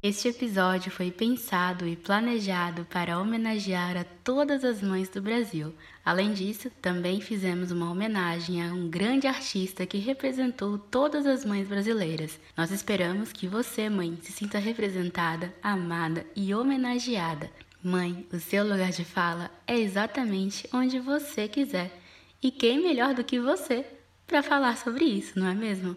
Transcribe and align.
Este 0.00 0.28
episódio 0.28 0.90
foi 0.90 1.10
pensado 1.10 1.86
e 1.86 1.96
planejado 1.96 2.84
para 2.86 3.18
homenagear 3.18 3.96
a 3.96 4.04
todas 4.22 4.64
as 4.64 4.80
mães 4.80 5.08
do 5.08 5.20
Brasil. 5.20 5.74
Além 6.04 6.32
disso, 6.32 6.70
também 6.80 7.20
fizemos 7.20 7.70
uma 7.70 7.90
homenagem 7.90 8.66
a 8.66 8.72
um 8.72 8.88
grande 8.88 9.26
artista 9.26 9.84
que 9.84 9.98
representou 9.98 10.78
todas 10.78 11.26
as 11.26 11.44
mães 11.44 11.66
brasileiras. 11.66 12.38
Nós 12.56 12.70
esperamos 12.70 13.32
que 13.32 13.48
você, 13.48 13.90
mãe, 13.90 14.16
se 14.22 14.32
sinta 14.32 14.58
representada, 14.58 15.52
amada 15.62 16.24
e 16.34 16.54
homenageada. 16.54 17.50
Mãe, 17.82 18.26
o 18.32 18.38
seu 18.38 18.64
lugar 18.64 18.90
de 18.90 19.04
fala 19.04 19.50
é 19.66 19.78
exatamente 19.78 20.68
onde 20.72 20.98
você 20.98 21.48
quiser. 21.48 21.97
E 22.40 22.52
quem 22.52 22.80
melhor 22.80 23.14
do 23.14 23.24
que 23.24 23.40
você 23.40 23.84
para 24.24 24.44
falar 24.44 24.76
sobre 24.76 25.04
isso, 25.04 25.36
não 25.36 25.48
é 25.48 25.54
mesmo? 25.54 25.96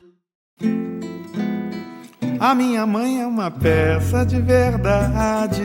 A 2.39 2.55
minha 2.55 2.83
mãe 2.83 3.21
é 3.21 3.27
uma 3.27 3.51
peça 3.51 4.25
de 4.25 4.41
verdade. 4.41 5.61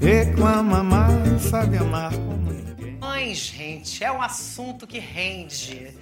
Reclama 0.00 0.82
mais, 0.82 1.42
sabe 1.42 1.76
amar 1.76 2.10
como 2.10 2.50
ninguém. 2.50 2.98
Mãe, 2.98 3.32
gente, 3.32 4.02
é 4.02 4.10
um 4.10 4.20
assunto 4.20 4.84
que 4.84 4.98
rende. 4.98 5.96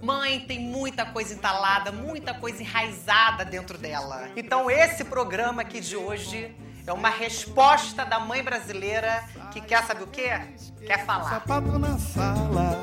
Mãe 0.00 0.38
tem 0.46 0.60
muita 0.60 1.04
coisa 1.06 1.34
entalada, 1.34 1.90
muita 1.90 2.34
coisa 2.34 2.62
enraizada 2.62 3.44
dentro 3.44 3.76
dela. 3.76 4.30
Então, 4.36 4.70
esse 4.70 5.02
programa 5.02 5.62
aqui 5.62 5.80
de 5.80 5.96
hoje 5.96 6.54
é 6.86 6.92
uma 6.92 7.08
resposta 7.08 8.04
da 8.04 8.18
mãe 8.18 8.42
brasileira 8.42 9.24
que 9.52 9.60
quer 9.60 9.84
saber 9.84 10.02
o 10.02 10.06
quê? 10.06 10.30
Quer 10.84 11.04
falar. 11.06 11.30
Sapato 11.30 11.78
na 11.78 11.98
sala. 11.98 12.76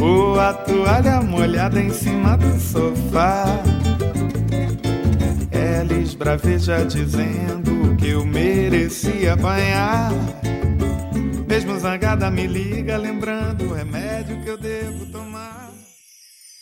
Ou 0.00 0.38
a 0.38 0.52
toalha 0.54 1.20
molhada 1.20 1.80
em 1.80 1.90
cima 1.90 2.36
do 2.36 2.58
sofá. 2.58 3.44
Ela 5.50 5.94
esbraveja 5.94 6.84
dizendo 6.84 7.96
que 7.96 8.08
eu 8.10 8.24
merecia 8.24 9.34
apanhar. 9.34 10.10
Mesmo 11.46 11.78
zangada 11.78 12.30
me 12.30 12.46
liga 12.46 12.96
lembrando 12.96 13.66
o 13.66 13.74
remédio 13.74 14.42
que 14.42 14.48
eu 14.48 14.58
devo 14.58 15.06
tomar. 15.12 15.70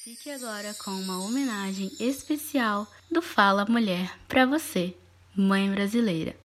Fique 0.04 0.30
agora 0.30 0.74
com 0.84 0.90
uma 0.90 1.24
homenagem 1.24 1.90
especial 1.98 2.86
do 3.10 3.22
Fala 3.22 3.64
Mulher 3.64 4.12
para 4.28 4.46
você, 4.46 4.94
mãe 5.36 5.70
brasileira. 5.70 6.36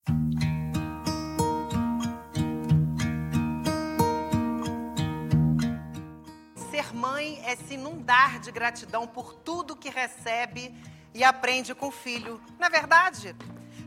é 7.47 7.55
se 7.55 7.75
inundar 7.75 8.41
de 8.41 8.51
gratidão 8.51 9.07
por 9.07 9.33
tudo 9.33 9.73
que 9.73 9.89
recebe 9.89 10.75
e 11.13 11.23
aprende 11.23 11.73
com 11.73 11.87
o 11.87 11.91
filho. 11.91 12.41
Não 12.59 12.67
é 12.67 12.69
verdade? 12.69 13.33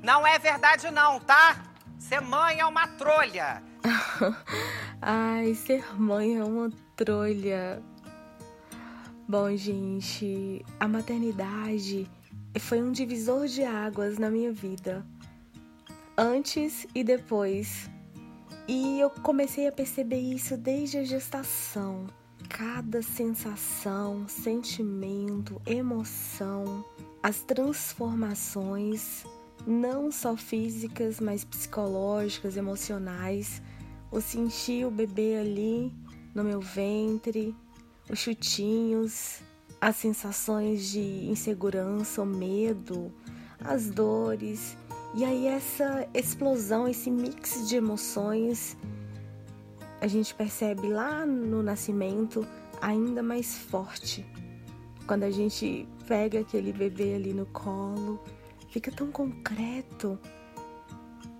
Não 0.03 0.27
é 0.27 0.39
verdade 0.39 0.91
não, 0.91 1.20
tá? 1.20 1.62
Ser 1.98 2.23
mãe 2.23 2.59
é 2.59 2.64
uma 2.64 2.89
trolha. 2.89 3.62
Ai, 5.03 5.55
ser 5.55 5.85
mãe 6.01 6.39
é 6.39 6.42
uma 6.42 6.70
trolha. 6.97 7.83
Bom, 9.29 9.55
gente, 9.55 10.64
a 10.81 10.89
maternidade 10.89 12.11
foi 12.59 12.83
um 12.83 12.91
divisor 12.91 13.47
de 13.47 13.62
águas 13.62 14.19
na 14.19 14.31
minha 14.31 14.53
vida. 14.53 15.06
Antes 16.17 16.87
e 16.95 17.05
depois. 17.05 17.89
E 18.67 18.98
eu 19.01 19.11
comecei 19.11 19.69
a 19.69 19.73
perceber 19.73 20.20
isso 20.20 20.57
desde 20.57 20.98
a 20.98 21.05
gestação 21.05 22.07
cada 22.51 23.01
sensação, 23.01 24.27
sentimento, 24.29 25.62
emoção, 25.65 26.84
as 27.23 27.42
transformações, 27.42 29.24
não 29.67 30.11
só 30.11 30.36
físicas, 30.36 31.20
mas 31.20 31.45
psicológicas, 31.45 32.57
emocionais, 32.57 33.63
o 34.11 34.20
sentir 34.20 34.85
o 34.85 34.91
bebê 34.91 35.36
ali 35.36 35.95
no 36.35 36.42
meu 36.42 36.61
ventre, 36.61 37.55
os 38.11 38.19
chutinhos, 38.19 39.41
as 39.80 39.96
sensações 39.96 40.91
de 40.91 41.01
insegurança, 41.29 42.23
o 42.23 42.27
medo, 42.27 43.13
as 43.63 43.89
dores, 43.91 44.77
e 45.14 45.24
aí 45.24 45.46
essa 45.46 46.07
explosão, 46.14 46.86
esse 46.86 47.11
mix 47.11 47.68
de 47.68 47.77
emoções 47.77 48.77
a 50.01 50.07
gente 50.07 50.35
percebe 50.35 50.89
lá 50.89 51.27
no 51.27 51.63
nascimento 51.63 52.46
ainda 52.80 53.23
mais 53.23 53.57
forte. 53.57 54.24
Quando 55.07 55.24
a 55.24 55.30
gente 55.30 55.86
pega 56.07 56.41
aquele 56.41 56.73
bebê 56.73 57.14
ali 57.14 57.35
no 57.35 57.45
colo, 57.47 58.18
fica 58.70 58.91
tão 58.91 59.11
concreto 59.11 60.18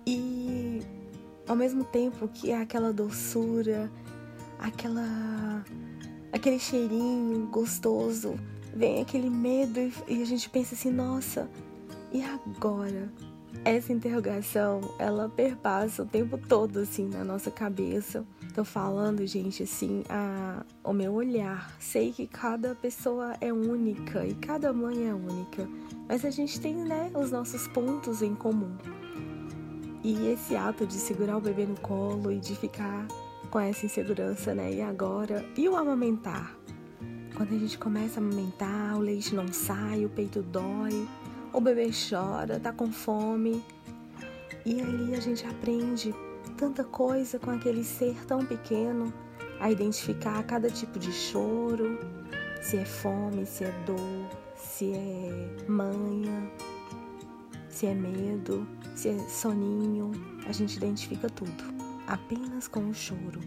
e 0.05 0.81
ao 1.47 1.55
mesmo 1.55 1.83
tempo 1.83 2.27
que 2.27 2.51
é 2.51 2.61
aquela 2.61 2.93
doçura, 2.93 3.91
aquela 4.59 5.65
aquele 6.31 6.59
cheirinho 6.59 7.47
gostoso, 7.47 8.35
vem 8.73 9.01
aquele 9.01 9.29
medo 9.29 9.79
e 10.07 10.21
a 10.21 10.25
gente 10.25 10.49
pensa 10.49 10.75
assim, 10.75 10.91
nossa, 10.91 11.49
e 12.11 12.21
agora? 12.23 13.11
Essa 13.63 13.93
interrogação, 13.93 14.81
ela 14.97 15.29
perpassa 15.29 16.03
o 16.03 16.05
tempo 16.05 16.37
todo 16.37 16.79
assim 16.79 17.07
na 17.07 17.23
nossa 17.23 17.51
cabeça. 17.51 18.25
Tô 18.55 18.63
falando, 18.63 19.25
gente, 19.27 19.63
assim, 19.63 20.03
a, 20.09 20.65
o 20.83 20.93
meu 20.93 21.13
olhar. 21.13 21.71
Sei 21.79 22.11
que 22.11 22.25
cada 22.25 22.73
pessoa 22.73 23.35
é 23.39 23.51
única 23.51 24.25
e 24.25 24.33
cada 24.35 24.73
mãe 24.73 25.07
é 25.07 25.13
única, 25.13 25.67
mas 26.07 26.25
a 26.25 26.31
gente 26.31 26.59
tem, 26.59 26.75
né, 26.75 27.11
os 27.13 27.29
nossos 27.29 27.67
pontos 27.67 28.21
em 28.21 28.33
comum. 28.33 28.75
E 30.03 30.27
esse 30.29 30.55
ato 30.55 30.87
de 30.87 30.95
segurar 30.95 31.37
o 31.37 31.41
bebê 31.41 31.65
no 31.65 31.79
colo 31.79 32.31
e 32.31 32.39
de 32.39 32.55
ficar 32.55 33.05
com 33.51 33.59
essa 33.59 33.85
insegurança, 33.85 34.55
né? 34.55 34.71
E 34.71 34.81
agora? 34.81 35.45
E 35.57 35.67
o 35.67 35.75
amamentar? 35.75 36.57
Quando 37.35 37.53
a 37.53 37.57
gente 37.57 37.77
começa 37.77 38.19
a 38.19 38.23
amamentar, 38.23 38.97
o 38.97 39.01
leite 39.01 39.35
não 39.35 39.51
sai, 39.51 40.05
o 40.05 40.09
peito 40.09 40.41
dói, 40.41 41.07
o 41.51 41.59
bebê 41.59 41.89
chora, 41.91 42.59
tá 42.59 42.71
com 42.71 42.91
fome. 42.91 43.61
E 44.65 44.81
ali 44.81 45.15
a 45.15 45.19
gente 45.19 45.45
aprende 45.45 46.15
tanta 46.57 46.83
coisa 46.83 47.37
com 47.37 47.51
aquele 47.51 47.83
ser 47.83 48.15
tão 48.25 48.45
pequeno, 48.45 49.13
a 49.59 49.69
identificar 49.69 50.41
cada 50.43 50.69
tipo 50.69 50.97
de 50.97 51.11
choro, 51.11 51.99
se 52.61 52.77
é 52.77 52.85
fome, 52.85 53.45
se 53.45 53.65
é 53.65 53.71
dor, 53.85 54.29
se 54.55 54.93
é 54.93 55.65
manha, 55.67 56.49
se 57.69 57.85
é 57.87 57.93
medo, 57.93 58.65
se 58.95 59.09
é 59.09 59.17
soninho, 59.27 60.11
a 60.47 60.51
gente 60.51 60.77
identifica 60.77 61.29
tudo, 61.29 61.80
apenas 62.11 62.67
com 62.67 62.89
o 62.89 62.93
choro. 62.93 63.39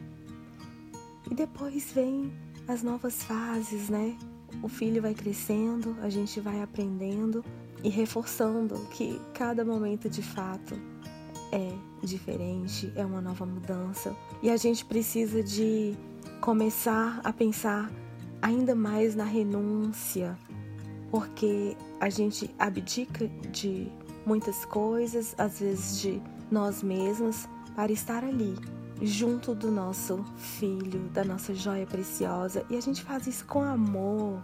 E 1.30 1.34
depois 1.34 1.92
vem 1.92 2.32
as 2.66 2.82
novas 2.82 3.22
fases, 3.22 3.90
né? 3.90 4.16
O 4.62 4.68
filho 4.68 5.02
vai 5.02 5.12
crescendo, 5.12 5.96
a 6.00 6.08
gente 6.08 6.40
vai 6.40 6.62
aprendendo 6.62 7.44
e 7.82 7.90
reforçando 7.90 8.74
que 8.90 9.20
cada 9.34 9.64
momento 9.64 10.08
de 10.08 10.22
fato 10.22 10.74
é 11.52 11.72
diferente, 12.02 12.90
é 12.96 13.04
uma 13.04 13.20
nova 13.20 13.44
mudança 13.44 14.16
e 14.42 14.48
a 14.48 14.56
gente 14.56 14.84
precisa 14.84 15.42
de 15.42 15.94
começar 16.40 17.20
a 17.22 17.32
pensar 17.32 17.90
ainda 18.40 18.74
mais 18.74 19.14
na 19.14 19.24
renúncia, 19.24 20.38
porque 21.10 21.76
a 22.00 22.08
gente 22.08 22.50
abdica 22.58 23.28
de 23.50 23.90
muitas 24.24 24.64
coisas, 24.64 25.34
às 25.36 25.60
vezes 25.60 26.00
de 26.00 26.22
nós 26.50 26.82
mesmos, 26.82 27.46
para 27.74 27.92
estar 27.92 28.24
ali, 28.24 28.54
junto 29.02 29.54
do 29.54 29.70
nosso 29.70 30.24
filho, 30.36 31.00
da 31.12 31.24
nossa 31.24 31.54
joia 31.54 31.86
preciosa, 31.86 32.64
e 32.70 32.76
a 32.76 32.80
gente 32.80 33.02
faz 33.02 33.26
isso 33.26 33.44
com 33.46 33.62
amor, 33.62 34.42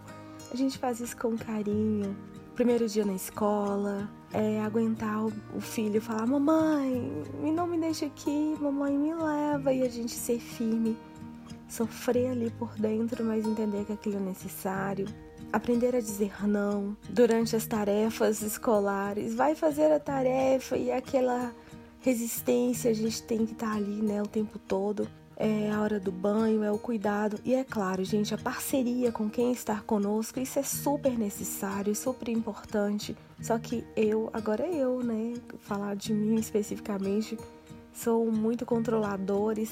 a 0.51 0.55
gente 0.55 0.77
faz 0.77 0.99
isso 0.99 1.15
com 1.17 1.37
carinho. 1.37 2.15
Primeiro 2.55 2.87
dia 2.87 3.05
na 3.05 3.13
escola, 3.13 4.09
é, 4.33 4.61
aguentar 4.61 5.25
o, 5.25 5.61
filho 5.61 6.01
falar: 6.01 6.27
Mamãe, 6.27 7.11
não 7.53 7.65
me 7.65 7.77
deixa 7.77 8.05
aqui, 8.05 8.55
mamãe 8.59 8.97
me 8.97 9.13
leva, 9.13 9.73
e 9.73 9.83
a 9.83 9.89
gente 9.89 10.11
ser 10.11 10.39
firme, 10.39 10.97
sofrer 11.67 12.31
ali 12.31 12.51
por 12.51 12.73
dentro, 12.75 13.23
mas 13.23 13.45
entender 13.45 13.85
que 13.85 13.93
aquilo 13.93 14.17
é 14.17 14.19
necessário. 14.19 15.07
Aprender 15.51 15.95
a 15.95 15.99
dizer 15.99 16.47
não 16.47 16.95
durante 17.09 17.55
as 17.55 17.65
tarefas 17.65 18.41
escolares, 18.41 19.35
vai 19.35 19.53
fazer 19.53 19.91
a 19.91 19.99
tarefa 19.99 20.77
e 20.77 20.91
aquela 20.91 21.53
resistência, 22.01 22.91
a 22.91 22.93
gente 22.93 23.23
tem 23.23 23.45
que 23.45 23.53
estar 23.53 23.75
ali 23.75 24.01
né, 24.01 24.21
o 24.21 24.27
tempo 24.27 24.59
todo. 24.59 25.07
É 25.37 25.71
a 25.71 25.81
hora 25.81 25.99
do 25.99 26.11
banho, 26.11 26.63
é 26.63 26.71
o 26.71 26.77
cuidado. 26.77 27.39
E 27.43 27.55
é 27.55 27.63
claro, 27.63 28.03
gente, 28.03 28.33
a 28.33 28.37
parceria 28.37 29.11
com 29.11 29.27
quem 29.27 29.51
está 29.51 29.79
conosco, 29.81 30.39
isso 30.39 30.59
é 30.59 30.63
super 30.63 31.17
necessário, 31.17 31.95
super 31.95 32.29
importante. 32.29 33.15
Só 33.41 33.57
que 33.57 33.83
eu, 33.95 34.29
agora 34.33 34.67
eu, 34.67 35.01
né, 35.01 35.33
falar 35.59 35.95
de 35.95 36.13
mim 36.13 36.35
especificamente, 36.35 37.39
sou 37.91 38.31
muito 38.31 38.65
controladora 38.65 39.59
e 39.59 39.67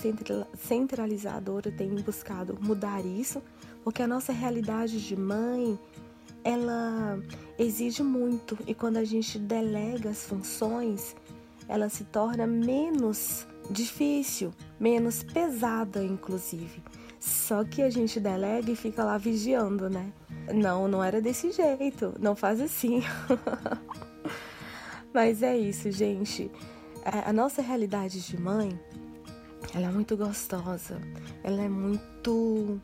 centralizadora, 0.56 1.72
tenho 1.72 2.02
buscado 2.02 2.58
mudar 2.60 3.06
isso, 3.06 3.42
porque 3.84 4.02
a 4.02 4.08
nossa 4.08 4.34
realidade 4.34 5.00
de 5.06 5.16
mãe, 5.16 5.78
ela 6.44 7.20
exige 7.60 8.02
muito. 8.02 8.58
E 8.66 8.74
quando 8.74 8.98
a 8.98 9.04
gente 9.04 9.38
delega 9.38 10.10
as 10.10 10.26
funções, 10.26 11.16
ela 11.70 11.88
se 11.88 12.04
torna 12.04 12.48
menos 12.48 13.48
difícil, 13.70 14.52
menos 14.80 15.22
pesada, 15.22 16.04
inclusive. 16.04 16.84
Só 17.20 17.64
que 17.64 17.84
a 17.84 17.90
gente 17.92 18.20
delega 18.20 18.72
e 18.72 18.76
fica 18.76 19.04
lá 19.04 19.20
vigiando, 19.20 19.88
né? 19.88 20.12
Não, 20.52 20.88
não 20.88 21.04
era 21.04 21.22
desse 21.22 21.52
jeito, 21.52 22.16
não 22.20 22.36
faz 22.36 22.60
assim. 22.60 23.04
Mas 25.14 25.44
é 25.44 25.56
isso, 25.56 25.92
gente. 25.92 26.50
A 27.06 27.32
nossa 27.32 27.62
realidade 27.62 28.20
de 28.20 28.40
mãe, 28.40 28.78
ela 29.74 29.88
é 29.88 29.92
muito 29.92 30.18
gostosa, 30.18 31.00
ela 31.44 31.62
é 31.62 31.70
muito 31.70 32.80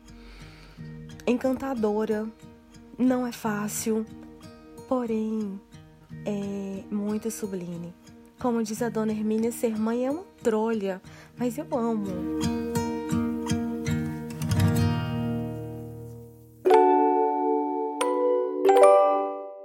encantadora, 1.26 2.28
não 2.96 3.26
é 3.26 3.32
fácil, 3.32 4.06
porém 4.88 5.60
é 6.24 6.84
muito 6.90 7.30
sublime. 7.30 7.92
Como 8.38 8.62
diz 8.62 8.82
a 8.82 8.90
dona 8.90 9.12
Hermínia, 9.12 9.50
ser 9.50 9.78
mãe 9.78 10.06
é 10.06 10.10
uma 10.10 10.24
trolha, 10.42 11.00
mas 11.38 11.56
eu 11.56 11.66
amo. 11.72 12.06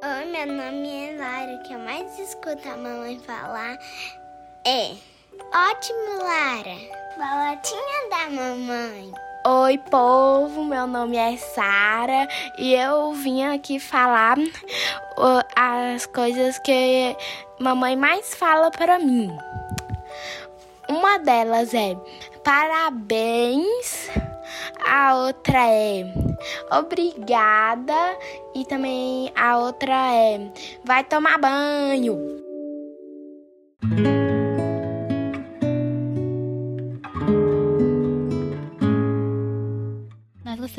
Oi, 0.04 0.26
meu 0.26 0.48
nome 0.48 0.90
é 0.90 1.18
Lara. 1.18 1.54
O 1.54 1.64
que 1.64 1.74
eu 1.74 1.80
mais 1.80 2.18
escuto 2.18 2.68
a 2.70 2.78
mamãe 2.78 3.20
falar 3.20 3.78
é: 4.66 4.96
Ótimo, 5.54 6.24
Lara. 6.24 6.78
Bolotinha 7.18 8.10
da 8.10 8.30
mamãe. 8.30 9.12
Oi, 9.44 9.76
povo, 9.90 10.64
meu 10.64 10.86
nome 10.86 11.18
é 11.18 11.36
Sara 11.36 12.28
e 12.60 12.76
eu 12.76 13.12
vim 13.14 13.42
aqui 13.42 13.80
falar 13.80 14.38
as 15.56 16.06
coisas 16.08 16.58
que 16.60 17.16
mamãe 17.60 17.96
mais 17.96 18.34
fala 18.34 18.72
para 18.72 19.00
mim. 19.00 19.32
Uma 20.90 21.18
delas 21.20 21.74
é 21.74 21.96
parabéns, 22.44 24.10
a 24.86 25.16
outra 25.16 25.60
é 25.60 26.04
obrigada 26.72 28.18
e 28.56 28.66
também 28.66 29.32
a 29.36 29.58
outra 29.58 30.14
é 30.14 30.52
vai 30.84 31.04
tomar 31.04 31.38
banho. 31.38 32.18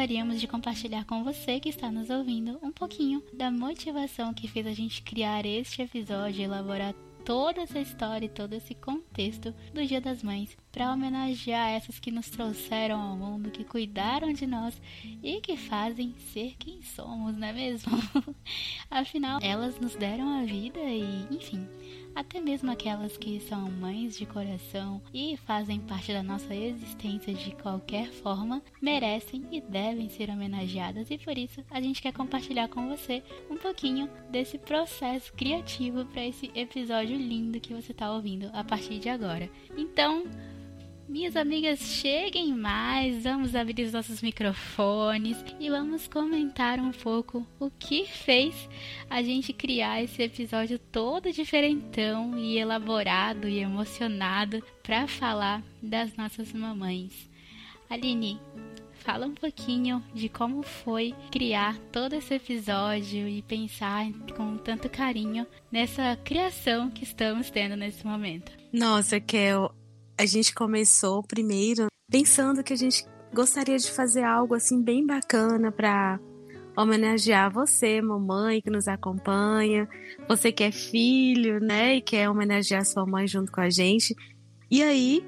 Gostaríamos 0.02 0.40
de 0.40 0.48
compartilhar 0.48 1.04
com 1.04 1.22
você 1.22 1.60
que 1.60 1.68
está 1.68 1.88
nos 1.88 2.10
ouvindo 2.10 2.58
um 2.60 2.72
pouquinho 2.72 3.22
da 3.32 3.52
motivação 3.52 4.34
que 4.34 4.48
fez 4.48 4.66
a 4.66 4.72
gente 4.72 5.00
criar 5.00 5.46
este 5.46 5.80
episódio 5.80 6.40
e 6.40 6.42
elaborar 6.42 6.92
toda 7.24 7.60
essa 7.60 7.78
história 7.78 8.26
e 8.26 8.28
todo 8.28 8.52
esse 8.52 8.74
contexto 8.74 9.54
do 9.72 9.86
Dia 9.86 10.00
das 10.00 10.20
Mães 10.20 10.56
para 10.72 10.90
homenagear 10.90 11.70
essas 11.70 12.00
que 12.00 12.10
nos 12.10 12.28
trouxeram 12.28 13.00
ao 13.00 13.16
mundo, 13.16 13.52
que 13.52 13.62
cuidaram 13.62 14.32
de 14.32 14.44
nós 14.44 14.74
e 15.22 15.40
que 15.40 15.56
fazem 15.56 16.16
ser 16.32 16.56
quem 16.58 16.82
somos, 16.82 17.36
não 17.36 17.46
é 17.46 17.52
mesmo? 17.52 17.92
Afinal, 18.90 19.38
elas 19.40 19.78
nos 19.78 19.94
deram 19.94 20.40
a 20.40 20.44
vida 20.44 20.80
e, 20.80 21.28
enfim, 21.30 21.64
até 22.14 22.40
mesmo 22.40 22.70
aquelas 22.70 23.16
que 23.16 23.40
são 23.40 23.70
mães 23.70 24.16
de 24.16 24.26
coração 24.26 25.00
e 25.12 25.36
fazem 25.36 25.80
parte 25.80 26.12
da 26.12 26.22
nossa 26.22 26.54
existência 26.54 27.32
de 27.34 27.54
qualquer 27.56 28.10
forma, 28.10 28.62
merecem 28.80 29.44
e 29.50 29.60
devem 29.60 30.08
ser 30.08 30.30
homenageadas 30.30 31.10
e 31.10 31.18
por 31.18 31.36
isso 31.36 31.64
a 31.70 31.80
gente 31.80 32.02
quer 32.02 32.12
compartilhar 32.12 32.68
com 32.68 32.88
você 32.88 33.22
um 33.50 33.56
pouquinho 33.56 34.08
desse 34.30 34.58
processo 34.58 35.32
criativo 35.32 36.04
para 36.06 36.26
esse 36.26 36.50
episódio 36.54 37.16
lindo 37.16 37.60
que 37.60 37.74
você 37.74 37.92
está 37.92 38.12
ouvindo 38.12 38.50
a 38.52 38.62
partir 38.62 38.98
de 38.98 39.08
agora. 39.08 39.48
Então, 39.76 40.24
minhas 41.08 41.36
amigas, 41.36 41.80
cheguem 41.80 42.54
mais, 42.54 43.24
vamos 43.24 43.54
abrir 43.54 43.84
os 43.84 43.92
nossos 43.92 44.22
microfones 44.22 45.36
e 45.60 45.68
vamos 45.68 46.08
comentar 46.08 46.78
um 46.78 46.90
pouco 46.90 47.46
o 47.58 47.70
que 47.70 48.06
fez 48.06 48.68
a 49.10 49.22
gente 49.22 49.52
criar 49.52 50.02
esse 50.02 50.22
episódio 50.22 50.78
todo 50.78 51.32
diferentão 51.32 52.38
e 52.38 52.58
elaborado 52.58 53.48
e 53.48 53.58
emocionado 53.58 54.62
para 54.82 55.06
falar 55.06 55.62
das 55.82 56.16
nossas 56.16 56.52
mamães. 56.52 57.30
Aline, 57.90 58.40
fala 59.02 59.26
um 59.26 59.34
pouquinho 59.34 60.02
de 60.14 60.28
como 60.28 60.62
foi 60.62 61.14
criar 61.30 61.76
todo 61.90 62.14
esse 62.14 62.34
episódio 62.34 63.28
e 63.28 63.42
pensar 63.42 64.10
com 64.36 64.56
tanto 64.56 64.88
carinho 64.88 65.46
nessa 65.70 66.16
criação 66.24 66.90
que 66.90 67.04
estamos 67.04 67.50
tendo 67.50 67.76
nesse 67.76 68.06
momento. 68.06 68.52
Nossa, 68.72 69.20
Kel, 69.20 69.74
a 70.22 70.26
gente 70.26 70.54
começou 70.54 71.20
primeiro 71.20 71.88
pensando 72.08 72.62
que 72.62 72.72
a 72.72 72.76
gente 72.76 73.04
gostaria 73.34 73.76
de 73.76 73.90
fazer 73.90 74.22
algo 74.22 74.54
assim 74.54 74.80
bem 74.80 75.04
bacana 75.04 75.72
para 75.72 76.20
homenagear 76.76 77.52
você, 77.52 78.00
mamãe 78.00 78.62
que 78.62 78.70
nos 78.70 78.86
acompanha, 78.86 79.88
você 80.28 80.52
que 80.52 80.62
é 80.62 80.70
filho, 80.70 81.58
né, 81.58 81.96
e 81.96 82.00
quer 82.00 82.30
homenagear 82.30 82.84
sua 82.84 83.04
mãe 83.04 83.26
junto 83.26 83.50
com 83.50 83.60
a 83.60 83.68
gente. 83.68 84.14
E 84.70 84.80
aí 84.80 85.24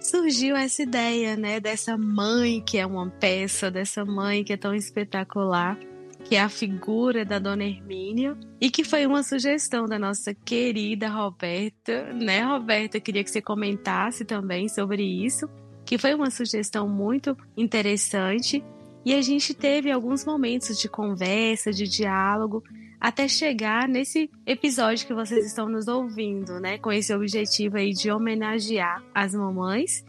surgiu 0.00 0.54
essa 0.54 0.84
ideia, 0.84 1.36
né, 1.36 1.58
dessa 1.58 1.98
mãe 1.98 2.62
que 2.64 2.78
é 2.78 2.86
uma 2.86 3.10
peça, 3.10 3.72
dessa 3.72 4.04
mãe 4.04 4.44
que 4.44 4.52
é 4.52 4.56
tão 4.56 4.72
espetacular 4.72 5.76
que 6.24 6.36
é 6.36 6.40
a 6.40 6.48
figura 6.48 7.24
da 7.24 7.38
Dona 7.38 7.64
Hermínia, 7.64 8.36
e 8.60 8.70
que 8.70 8.84
foi 8.84 9.06
uma 9.06 9.22
sugestão 9.22 9.86
da 9.86 9.98
nossa 9.98 10.34
querida 10.34 11.08
Roberta, 11.08 12.12
né, 12.12 12.42
Roberta? 12.42 13.00
Queria 13.00 13.24
que 13.24 13.30
você 13.30 13.40
comentasse 13.40 14.24
também 14.24 14.68
sobre 14.68 15.02
isso, 15.02 15.48
que 15.84 15.96
foi 15.96 16.14
uma 16.14 16.30
sugestão 16.30 16.88
muito 16.88 17.36
interessante. 17.56 18.62
E 19.04 19.14
a 19.14 19.22
gente 19.22 19.54
teve 19.54 19.90
alguns 19.90 20.24
momentos 20.24 20.78
de 20.78 20.88
conversa, 20.88 21.72
de 21.72 21.88
diálogo, 21.88 22.62
até 23.00 23.28
chegar 23.28 23.88
nesse 23.88 24.30
episódio 24.44 25.06
que 25.06 25.14
vocês 25.14 25.46
estão 25.46 25.68
nos 25.68 25.88
ouvindo, 25.88 26.60
né? 26.60 26.78
Com 26.78 26.92
esse 26.92 27.14
objetivo 27.14 27.76
aí 27.76 27.92
de 27.92 28.10
homenagear 28.10 29.02
as 29.14 29.34
mamães 29.34 30.04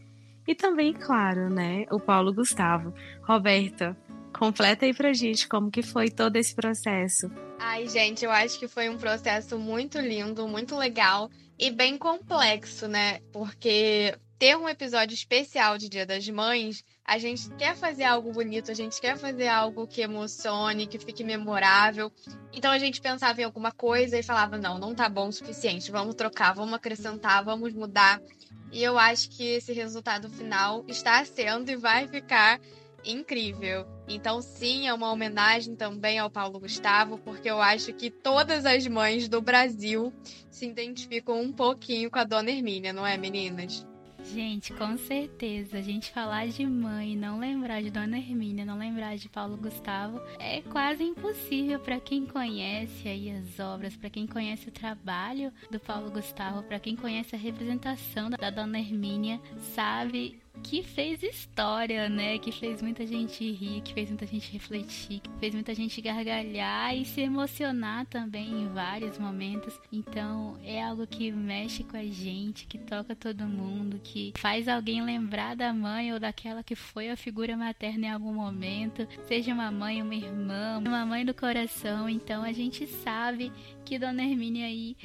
e 0.50 0.56
também, 0.56 0.94
claro, 0.94 1.48
né, 1.48 1.86
o 1.92 2.00
Paulo 2.00 2.34
Gustavo. 2.34 2.92
Roberta, 3.22 3.96
Completa 4.34 4.86
aí 4.86 4.94
pra 4.94 5.14
gente 5.14 5.48
como 5.48 5.72
que 5.72 5.82
foi 5.82 6.10
todo 6.10 6.36
esse 6.36 6.54
processo. 6.56 7.30
Ai, 7.60 7.88
gente, 7.88 8.24
eu 8.24 8.32
acho 8.32 8.58
que 8.58 8.68
foi 8.68 8.90
um 8.90 8.98
processo 8.98 9.58
muito 9.58 10.00
lindo, 10.00 10.48
muito 10.48 10.76
legal 10.76 11.30
e 11.58 11.70
bem 11.70 11.98
complexo, 11.98 12.88
né? 12.88 13.20
Porque 13.34 14.16
ter 14.40 14.56
um 14.56 14.70
episódio 14.70 15.14
especial 15.14 15.78
de 15.78 15.90
Dia 15.90 16.06
das 16.06 16.28
Mães, 16.30 16.86
a 17.04 17.18
gente 17.18 17.50
quer 17.56 17.76
fazer 17.76 18.06
algo 18.06 18.32
bonito, 18.32 18.72
a 18.72 18.74
gente 18.74 19.02
quer 19.02 19.18
fazer 19.18 19.50
algo 19.50 19.86
que 19.86 20.02
emocione, 20.02 20.88
que 20.88 20.98
fique 20.98 21.26
memorável. 21.26 22.10
Então 22.54 22.72
a 22.72 22.80
gente 22.80 23.02
pensava 23.02 23.42
em 23.42 23.44
alguma 23.44 23.74
coisa 23.74 24.18
e 24.18 24.24
falava: 24.24 24.58
não, 24.58 24.80
não 24.80 24.96
tá 24.96 25.10
bom 25.10 25.28
o 25.28 25.34
suficiente, 25.34 25.92
vamos 25.92 26.16
trocar, 26.16 26.54
vamos 26.54 26.74
acrescentar, 26.74 27.44
vamos 27.44 27.74
mudar. 27.74 28.22
E 28.72 28.82
eu 28.82 28.98
acho 28.98 29.30
que 29.32 29.44
esse 29.44 29.74
resultado 29.74 30.30
final 30.30 30.86
está 30.88 31.26
sendo 31.26 31.70
e 31.70 31.76
vai 31.76 32.08
ficar 32.08 32.62
incrível. 33.06 33.86
Então, 34.08 34.42
sim, 34.42 34.88
é 34.88 34.94
uma 34.94 35.12
homenagem 35.12 35.76
também 35.76 36.20
ao 36.20 36.30
Paulo 36.30 36.60
Gustavo, 36.60 37.18
porque 37.20 37.50
eu 37.50 37.62
acho 37.62 37.94
que 37.94 38.10
todas 38.10 38.66
as 38.66 38.88
mães 38.88 39.28
do 39.28 39.42
Brasil 39.42 40.14
se 40.50 40.68
identificam 40.68 41.42
um 41.42 41.52
pouquinho 41.52 42.10
com 42.10 42.20
a 42.20 42.24
dona 42.24 42.52
Hermínia, 42.52 42.94
não 42.94 43.06
é, 43.06 43.18
meninas? 43.18 43.88
Gente, 44.24 44.74
com 44.74 44.98
certeza, 44.98 45.78
a 45.78 45.82
gente 45.82 46.12
falar 46.12 46.48
de 46.48 46.66
mãe, 46.66 47.16
não 47.16 47.40
lembrar 47.40 47.82
de 47.82 47.90
Dona 47.90 48.18
Hermínia, 48.18 48.66
não 48.66 48.78
lembrar 48.78 49.16
de 49.16 49.30
Paulo 49.30 49.58
Gustavo, 49.58 50.22
é 50.38 50.62
quase 50.62 51.04
impossível 51.04 51.80
para 51.80 52.00
quem 52.00 52.26
conhece 52.26 53.08
aí 53.08 53.32
as 53.32 53.60
obras, 53.60 53.96
para 53.96 54.10
quem 54.10 54.28
conhece 54.28 54.68
o 54.68 54.72
trabalho 54.72 55.52
do 55.72 55.80
Paulo 55.80 56.12
Gustavo, 56.12 56.64
para 56.64 56.80
quem 56.80 56.96
conhece 56.96 57.36
a 57.36 57.40
representação 57.40 58.30
da 58.30 58.50
Dona 58.50 58.80
Hermínia, 58.80 59.42
sabe 59.74 60.40
que 60.64 60.84
fez 60.84 61.24
história, 61.24 62.10
né? 62.10 62.38
Que 62.38 62.52
fez 62.52 62.82
muita 62.82 63.06
gente 63.06 63.50
rir, 63.52 63.82
que 63.82 63.94
fez 63.94 64.10
muita 64.10 64.26
gente 64.26 64.52
refletir, 64.52 65.20
que 65.20 65.30
fez 65.40 65.54
muita 65.54 65.74
gente 65.74 66.02
gargalhar 66.02 66.96
e 66.96 67.06
se 67.06 67.22
emocionar 67.22 68.06
também 68.06 68.50
em 68.50 68.68
vários 68.70 69.18
momentos. 69.18 69.80
Então 69.92 70.58
é 70.64 70.84
algo 70.84 71.08
que 71.08 71.32
mexe 71.32 71.84
com 71.84 71.98
a 71.98 72.06
gente, 72.06 72.68
que 72.68 72.78
toca 72.78 73.16
todo 73.16 73.46
mundo, 73.46 74.00
que 74.04 74.34
faz 74.38 74.68
alguém 74.68 75.04
lembrar 75.04 75.56
da 75.56 75.74
mãe 75.74 76.14
ou 76.14 76.20
daquela 76.20 76.64
que 76.64 76.76
foi 76.76 77.10
a 77.10 77.18
figura 77.18 77.56
materna 77.58 78.08
em 78.08 78.12
algum 78.12 78.34
momento, 78.34 79.08
seja 79.28 79.54
uma 79.54 79.72
mãe, 79.72 80.02
uma 80.02 80.16
irmã, 80.16 80.82
uma 80.86 81.06
mãe 81.06 81.26
do 81.26 81.34
coração. 81.34 82.10
Então 82.10 82.44
a 82.44 82.52
gente 82.52 82.86
sabe 82.88 83.52
que 83.86 84.00
Dona 84.00 84.24
Hermínia 84.24 84.66
aí 84.66 84.96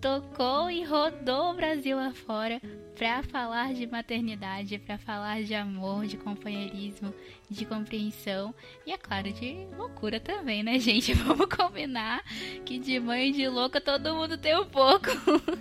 tocou 0.00 0.70
e 0.70 0.84
rodou 0.84 1.50
o 1.50 1.54
Brasil 1.54 1.98
afora 1.98 2.60
para 2.98 3.22
falar 3.22 3.72
de 3.72 3.86
maternidade, 3.86 4.76
para 4.78 4.98
falar 4.98 5.42
de 5.44 5.54
amor, 5.54 6.06
de 6.06 6.16
companheirismo, 6.16 7.14
de 7.48 7.64
compreensão 7.64 8.52
e, 8.84 8.92
é 8.92 8.98
claro, 8.98 9.32
de 9.32 9.68
loucura 9.76 10.18
também, 10.18 10.64
né, 10.64 10.78
gente? 10.80 11.14
Vamos 11.14 11.46
combinar 11.46 12.22
que 12.64 12.78
de 12.78 12.98
mãe 12.98 13.30
de 13.30 13.48
louca 13.48 13.80
todo 13.80 14.14
mundo 14.14 14.36
tem 14.36 14.58
um 14.58 14.66
pouco. 14.66 15.06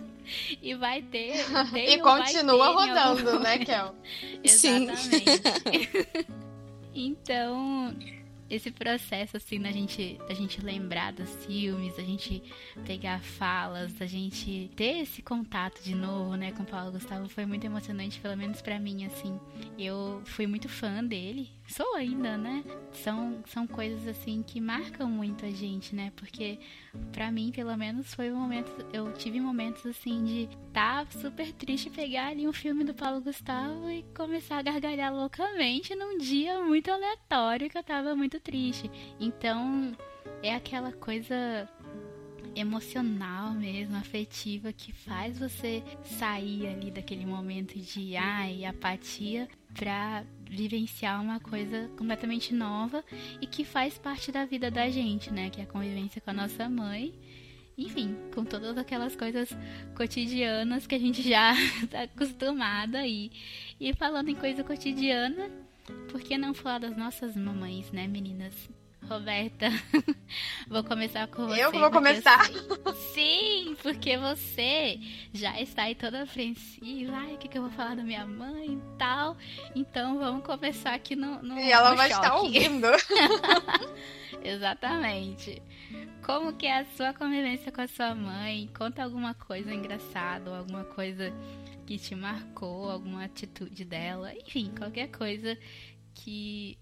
e 0.62 0.74
vai 0.74 1.01
ter. 1.03 1.36
e 1.75 2.00
continua 2.00 2.70
rodando, 2.70 3.29
algum... 3.29 3.44
né, 3.44 3.60
Kel? 3.60 3.96
Exatamente. 4.44 6.27
então, 6.94 7.96
esse 8.50 8.72
processo, 8.72 9.38
assim, 9.38 9.60
da 9.60 9.72
gente, 9.72 10.18
da 10.27 10.34
gente 10.34 10.62
lembrar 10.62 11.13
dos 11.13 11.46
filmes, 11.46 11.96
da 11.96 12.04
gente 12.04 12.42
pegar 12.86 13.20
falas, 13.20 13.94
da 13.94 14.06
gente 14.06 14.70
ter 14.75 15.01
esse 15.01 15.22
contato 15.22 15.82
de 15.84 15.94
novo, 15.96 16.36
né, 16.36 16.51
com 16.51 16.63
Paulo 16.63 16.92
Gustavo, 16.92 17.27
foi 17.27 17.46
muito 17.46 17.66
emocionante, 17.66 18.20
pelo 18.20 18.38
menos 18.38 18.62
para 18.62 18.80
mim, 18.80 19.06
assim. 19.06 19.39
Eu 19.77 20.22
fui 20.25 20.48
muito 20.48 20.70
fã 20.70 21.04
dele, 21.04 21.50
sou 21.68 21.96
ainda, 21.96 22.38
né? 22.38 22.64
São, 22.92 23.44
são 23.46 23.68
coisas, 23.68 24.08
assim, 24.08 24.44
que 24.44 24.60
marcam 24.60 25.10
muito 25.10 25.46
a 25.46 25.50
gente, 25.50 25.96
né? 25.96 26.12
Porque, 26.16 26.60
para 27.12 27.32
mim, 27.32 27.52
pelo 27.52 27.76
menos, 27.78 28.14
foi 28.14 28.32
um 28.32 28.40
momento, 28.40 28.72
eu 28.94 29.12
tive 29.14 29.40
momentos, 29.40 29.86
assim, 29.86 30.24
de 30.24 30.50
tá 30.74 31.06
super 31.12 31.52
triste, 31.54 31.90
pegar 31.90 32.28
ali 32.28 32.48
um 32.48 32.54
filme 32.54 32.84
do 32.84 32.94
Paulo 32.94 33.22
Gustavo 33.22 33.90
e 33.90 34.04
começar 34.16 34.58
a 34.58 34.62
gargalhar 34.62 35.14
loucamente 35.14 35.96
num 35.96 36.18
dia 36.18 36.64
muito 36.64 36.92
aleatório 36.92 37.70
que 37.70 37.78
eu 37.78 37.84
tava 37.84 38.16
muito 38.16 38.40
triste. 38.40 38.90
Então, 39.20 39.96
é 40.42 40.56
aquela 40.56 40.92
coisa 40.92 41.70
emocional 42.56 43.54
mesmo, 43.54 43.96
afetiva, 43.96 44.74
que 44.74 44.92
faz 44.92 45.38
você 45.38 45.84
sair 46.04 46.68
ali 46.68 46.90
daquele 46.90 47.26
momento 47.26 47.78
de 47.78 48.16
ai, 48.16 48.66
apatia 48.66 49.48
pra 49.76 50.26
vivenciar 50.50 51.22
uma 51.22 51.39
coisa 51.39 51.89
completamente 51.98 52.54
nova 52.54 53.04
e 53.42 53.48
que 53.48 53.63
faz 53.63 53.98
parte 53.98 54.32
da 54.32 54.46
vida 54.46 54.70
da 54.72 54.89
gente, 54.89 55.32
né? 55.32 55.50
Que 55.50 55.62
é 55.62 55.63
a 55.63 55.68
convivência 55.68 56.22
com 56.22 56.30
a 56.30 56.34
nossa 56.34 56.70
mãe. 56.70 57.13
Enfim, 57.77 58.16
com 58.34 58.44
todas 58.44 58.77
aquelas 58.77 59.16
coisas 59.16 59.56
cotidianas 59.96 60.88
que 60.88 60.96
a 60.96 61.00
gente 61.00 61.22
já 61.22 61.54
tá 61.92 62.04
acostumada 62.04 63.00
aí. 63.00 63.32
E 63.80 63.94
falando 63.94 64.30
em 64.30 64.36
coisa 64.36 64.63
cotidiana, 64.63 65.51
por 66.10 66.22
que 66.22 66.38
não 66.38 66.54
falar 66.54 66.80
das 66.80 66.98
nossas 66.98 67.36
mamães, 67.36 67.92
né, 67.92 68.08
meninas? 68.08 68.68
Roberta, 69.10 69.68
vou 70.68 70.84
começar 70.84 71.28
com 71.28 71.48
você. 71.48 71.64
Eu 71.64 71.72
que 71.72 71.80
vou 71.80 71.90
começar? 71.90 72.46
sim, 73.14 73.76
porque 73.82 74.18
você 74.18 75.00
já 75.34 75.60
está 75.62 75.84
aí 75.84 75.96
toda 75.96 76.24
apreensiva. 76.24 77.14
Ai, 77.16 77.36
o 77.36 77.38
que, 77.38 77.48
que 77.48 77.58
eu 77.58 77.62
vou 77.62 77.72
falar 77.72 77.96
da 77.96 78.04
minha 78.04 78.26
mãe 78.26 78.74
e 78.74 78.98
tal. 78.98 79.38
Então 79.74 80.20
vamos 80.20 80.46
começar 80.46 80.94
aqui 80.94 81.16
no. 81.16 81.42
no 81.42 81.58
e 81.58 81.72
ela 81.72 81.92
no 81.92 81.96
vai 81.96 82.10
choque. 82.10 82.26
estar 82.26 82.36
ouvindo. 82.36 82.88
Exatamente. 84.44 85.62
Como 86.26 86.54
que 86.54 86.66
é 86.66 86.80
a 86.80 86.86
sua 86.86 87.14
convivência 87.14 87.72
com 87.72 87.80
a 87.80 87.88
sua 87.88 88.14
mãe? 88.14 88.70
Conta 88.78 89.04
alguma 89.04 89.34
coisa 89.34 89.74
engraçada, 89.74 90.58
alguma 90.58 90.84
coisa 90.84 91.34
que 91.86 91.98
te 91.98 92.14
marcou, 92.14 92.92
alguma 92.92 93.24
atitude 93.24 93.86
dela, 93.86 94.36
enfim, 94.36 94.74
qualquer 94.78 95.08
coisa 95.08 95.58
que 96.14 96.78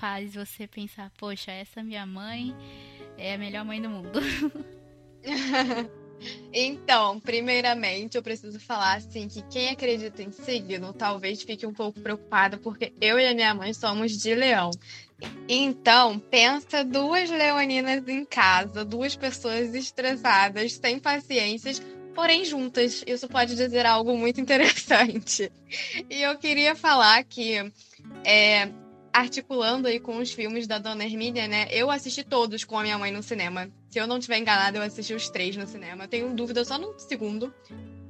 faz 0.00 0.34
você 0.34 0.66
pensar, 0.66 1.12
poxa, 1.18 1.52
essa 1.52 1.82
minha 1.82 2.06
mãe 2.06 2.56
é 3.18 3.34
a 3.34 3.38
melhor 3.38 3.64
mãe 3.64 3.80
do 3.80 3.90
mundo. 3.90 4.18
Então, 6.52 7.18
primeiramente, 7.18 8.14
eu 8.14 8.22
preciso 8.22 8.60
falar 8.60 8.96
assim 8.96 9.26
que 9.26 9.40
quem 9.48 9.70
acredita 9.70 10.22
em 10.22 10.30
signo 10.30 10.92
talvez 10.92 11.42
fique 11.42 11.66
um 11.66 11.72
pouco 11.72 11.98
preocupado, 11.98 12.58
porque 12.58 12.92
eu 13.00 13.18
e 13.18 13.26
a 13.26 13.34
minha 13.34 13.54
mãe 13.54 13.72
somos 13.72 14.12
de 14.12 14.34
leão. 14.34 14.70
Então, 15.48 16.18
pensa 16.18 16.84
duas 16.84 17.30
leoninas 17.30 18.06
em 18.06 18.22
casa, 18.26 18.84
duas 18.84 19.16
pessoas 19.16 19.74
estressadas, 19.74 20.74
sem 20.74 20.98
paciências, 20.98 21.80
porém 22.14 22.44
juntas. 22.44 23.02
Isso 23.06 23.26
pode 23.26 23.56
dizer 23.56 23.86
algo 23.86 24.14
muito 24.14 24.40
interessante. 24.42 25.50
E 26.10 26.20
eu 26.20 26.36
queria 26.36 26.76
falar 26.76 27.24
que, 27.24 27.72
é, 28.24 28.68
articulando 29.12 29.88
aí 29.88 29.98
com 29.98 30.18
os 30.18 30.32
filmes 30.32 30.66
da 30.66 30.78
Dona 30.78 31.04
Hermínia, 31.04 31.48
né? 31.48 31.66
Eu 31.70 31.90
assisti 31.90 32.22
todos 32.24 32.64
com 32.64 32.78
a 32.78 32.82
minha 32.82 32.98
mãe 32.98 33.10
no 33.10 33.22
cinema. 33.22 33.68
Se 33.90 33.98
eu 33.98 34.06
não 34.06 34.18
estiver 34.18 34.38
enganada, 34.38 34.78
eu 34.78 34.82
assisti 34.82 35.14
os 35.14 35.28
três 35.28 35.56
no 35.56 35.66
cinema. 35.66 36.06
Tenho 36.06 36.32
dúvida 36.34 36.64
só 36.64 36.78
no 36.78 36.98
segundo. 36.98 37.52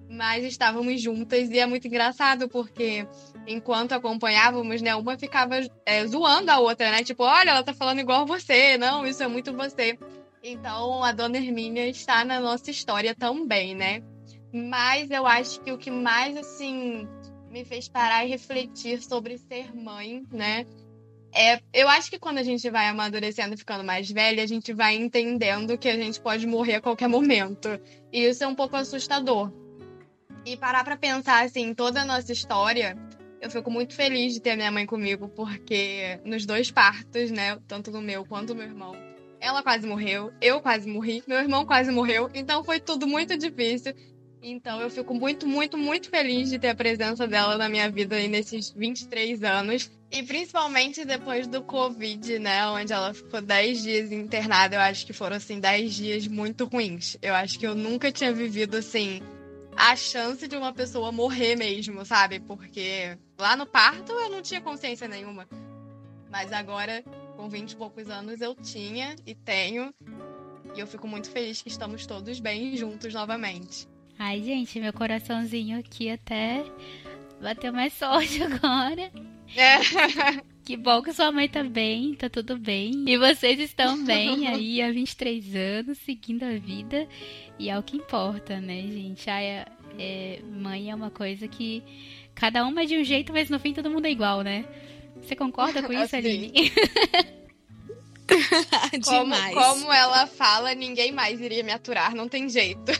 Mas 0.09 0.45
estávamos 0.45 1.01
juntas 1.01 1.49
e 1.51 1.59
é 1.59 1.67
muito 1.67 1.87
engraçado 1.87 2.49
porque 2.49 3.07
enquanto 3.47 3.93
acompanhávamos, 3.93 4.83
né, 4.83 4.95
uma 4.95 5.17
ficava 5.17 5.61
é, 5.87 6.07
zoando 6.07 6.51
a 6.51 6.59
outra, 6.59 6.91
né? 6.91 7.05
Tipo, 7.05 7.23
olha, 7.23 7.51
ela 7.51 7.63
tá 7.63 7.73
falando 7.73 8.01
igual 8.01 8.27
você, 8.27 8.77
não, 8.77 9.07
isso 9.07 9.23
é 9.23 9.29
muito 9.29 9.53
você. 9.53 9.99
Então, 10.43 11.05
a 11.05 11.13
Dona 11.13 11.37
Hermínia 11.37 11.89
está 11.89 12.25
na 12.25 12.41
nossa 12.41 12.71
história 12.71 13.15
também, 13.15 13.75
né? 13.75 14.03
Mas 14.53 15.11
eu 15.11 15.27
acho 15.27 15.61
que 15.61 15.71
o 15.71 15.79
que 15.79 15.91
mais, 15.91 16.37
assim, 16.37 17.07
me 17.51 17.65
fez 17.65 17.89
parar 17.89 18.25
e 18.25 18.29
refletir 18.29 19.03
sobre 19.03 19.39
ser 19.39 19.75
mãe, 19.75 20.25
né? 20.33 20.67
É, 21.33 21.61
eu 21.73 21.89
acho 21.89 22.11
que 22.11 22.19
quando 22.19 22.39
a 22.39 22.43
gente 22.43 22.69
vai 22.71 22.89
amadurecendo 22.89 23.55
e 23.55 23.59
ficando 23.59 23.85
mais 23.85 24.11
velha, 24.11 24.43
a 24.43 24.47
gente 24.47 24.73
vai 24.73 24.97
entendendo 24.97 25.79
que 25.79 25.89
a 25.89 25.97
gente 25.97 26.21
pode 26.21 26.47
morrer 26.47 26.77
a 26.77 26.81
qualquer 26.81 27.09
momento. 27.09 27.69
E 28.13 28.25
isso 28.25 28.43
é 28.43 28.47
um 28.47 28.55
pouco 28.55 28.77
assustador. 28.77 29.53
E 30.45 30.57
parar 30.57 30.85
pra 30.85 30.97
pensar, 30.97 31.45
assim, 31.45 31.73
toda 31.75 32.03
a 32.03 32.05
nossa 32.05 32.33
história, 32.33 32.97
eu 33.41 33.51
fico 33.51 33.71
muito 33.71 33.95
feliz 33.95 34.35
de 34.35 34.41
ter 34.41 34.57
minha 34.57 34.71
mãe 34.71 34.87
comigo, 34.87 35.29
porque 35.29 36.19
nos 36.25 36.45
dois 36.45 36.71
partos, 36.71 37.31
né, 37.31 37.59
tanto 37.69 37.91
no 37.91 38.01
meu 38.01 38.25
quanto 38.25 38.51
no 38.51 38.57
meu 38.57 38.69
irmão, 38.69 38.95
ela 39.41 39.63
quase 39.63 39.87
morreu, 39.87 40.33
eu 40.41 40.61
quase 40.61 40.89
morri, 40.89 41.23
meu 41.27 41.39
irmão 41.39 41.65
quase 41.65 41.91
morreu, 41.91 42.31
então 42.35 42.63
foi 42.63 42.79
tudo 42.79 43.07
muito 43.07 43.37
difícil. 43.37 43.95
Então 44.43 44.81
eu 44.81 44.91
fico 44.91 45.15
muito, 45.15 45.47
muito, 45.47 45.77
muito 45.77 46.09
feliz 46.09 46.51
de 46.51 46.59
ter 46.59 46.69
a 46.69 46.75
presença 46.75 47.27
dela 47.27 47.57
na 47.57 47.69
minha 47.69 47.91
vida 47.91 48.17
aí 48.17 48.29
nesses 48.29 48.71
23 48.71 49.43
anos. 49.43 49.91
E 50.11 50.23
principalmente 50.25 51.05
depois 51.05 51.47
do 51.47 51.63
Covid, 51.63 52.39
né? 52.41 52.67
Onde 52.69 52.93
ela 52.93 53.15
ficou 53.15 53.41
10 53.41 53.83
dias 53.83 54.13
internada, 54.13 54.77
eu 54.77 54.81
acho 54.81 55.07
que 55.07 55.13
foram, 55.13 55.37
assim, 55.37 55.61
10 55.61 55.95
dias 55.95 56.27
muito 56.27 56.65
ruins. 56.65 57.17
Eu 57.23 57.35
acho 57.35 57.59
que 57.59 57.67
eu 57.67 57.75
nunca 57.77 58.11
tinha 58.11 58.33
vivido, 58.33 58.77
assim, 58.77 59.23
a 59.77 59.95
chance 59.95 60.47
de 60.49 60.57
uma 60.57 60.73
pessoa 60.73 61.13
morrer 61.13 61.57
mesmo, 61.57 62.05
sabe? 62.05 62.41
Porque 62.41 63.17
lá 63.39 63.57
no 63.57 63.67
parto 63.67 64.13
eu 64.13 64.31
não 64.31 64.43
tinha 64.43 64.61
consciência 64.61 65.07
nenhuma. 65.07 65.49
Mas 66.29 66.53
agora 66.53 67.05
com 67.37 67.49
20 67.49 67.71
e 67.71 67.77
poucos 67.77 68.11
anos 68.11 68.41
eu 68.41 68.55
tinha 68.55 69.17
e 69.27 69.35
tenho. 69.35 69.95
E 70.77 70.81
eu 70.81 70.87
fico 70.87 71.09
muito 71.09 71.31
feliz 71.31 71.63
que 71.63 71.69
estamos 71.69 72.07
todos 72.07 72.39
bem 72.39 72.77
juntos 72.77 73.15
novamente. 73.15 73.89
Ai, 74.19 74.43
gente, 74.43 74.79
meu 74.79 74.93
coraçãozinho 74.93 75.79
aqui 75.79 76.11
até 76.11 76.63
bateu 77.41 77.73
mais 77.73 77.95
forte 77.99 78.43
agora. 78.43 79.11
É. 79.57 80.41
Que 80.63 80.77
bom 80.77 81.03
que 81.03 81.13
sua 81.13 81.33
mãe 81.33 81.49
tá 81.49 81.65
bem, 81.65 82.15
tá 82.15 82.29
tudo 82.29 82.57
bem. 82.57 83.05
E 83.05 83.19
vocês 83.19 83.59
estão 83.59 84.05
bem 84.05 84.47
aí 84.47 84.81
há 84.81 84.93
23 84.93 85.57
anos, 85.57 85.99
seguindo 85.99 86.45
a 86.45 86.53
vida. 86.59 87.09
E 87.59 87.69
é 87.69 87.77
o 87.77 87.83
que 87.83 87.97
importa, 87.97 88.61
né, 88.61 88.81
gente? 88.83 89.29
Ai, 89.29 89.47
é, 89.47 89.67
é, 89.99 90.41
mãe 90.45 90.89
é 90.89 90.95
uma 90.95 91.11
coisa 91.11 91.49
que 91.49 91.83
cada 92.37 92.65
uma 92.65 92.83
é 92.83 92.87
de 92.87 92.97
um 92.97 93.03
jeito, 93.03 93.33
mas 93.33 93.51
no 93.51 93.59
fim 93.59 93.73
todo 93.73 93.91
mundo 93.91 94.07
é 94.07 94.13
igual, 94.13 94.43
né? 94.43 94.65
Você 95.21 95.35
concorda 95.35 95.83
com 95.83 95.91
isso, 95.93 96.15
assim. 96.15 96.17
Aline? 96.17 96.73
Demais. 99.01 99.55
Como, 99.55 99.81
como 99.81 99.93
ela 99.93 100.27
fala, 100.29 100.73
ninguém 100.73 101.11
mais 101.11 101.41
iria 101.41 101.65
me 101.65 101.73
aturar, 101.73 102.15
não 102.15 102.29
tem 102.29 102.49
jeito. 102.49 102.93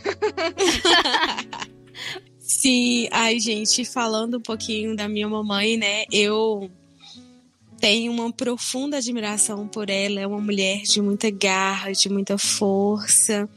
Sim, 2.51 3.07
ai, 3.13 3.39
gente, 3.39 3.85
falando 3.85 4.39
um 4.39 4.41
pouquinho 4.41 4.97
da 4.97 5.09
minha 5.09 5.29
mamãe, 5.29 5.77
né? 5.77 6.05
Eu 6.11 6.69
tenho 7.79 8.11
uma 8.11 8.33
profunda 8.33 8.97
admiração 8.97 9.69
por 9.69 9.89
ela. 9.89 10.19
É 10.19 10.27
uma 10.27 10.41
mulher 10.41 10.83
de 10.83 11.01
muita 11.01 11.31
garra, 11.31 11.93
de 11.93 12.09
muita 12.09 12.37
força, 12.37 13.49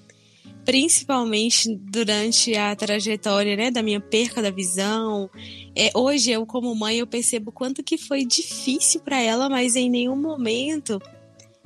principalmente 0.63 1.75
durante 1.75 2.55
a 2.55 2.75
trajetória, 2.75 3.55
né, 3.55 3.71
da 3.71 3.81
minha 3.81 3.99
perca 3.99 4.43
da 4.43 4.51
visão, 4.51 5.27
é, 5.75 5.89
hoje 5.95 6.29
eu 6.29 6.45
como 6.45 6.73
mãe 6.75 6.99
eu 6.99 7.07
percebo 7.07 7.51
quanto 7.51 7.83
que 7.83 7.97
foi 7.97 8.23
difícil 8.23 9.01
para 9.01 9.19
ela, 9.19 9.49
mas 9.49 9.75
em 9.75 9.89
nenhum 9.89 10.15
momento 10.15 11.01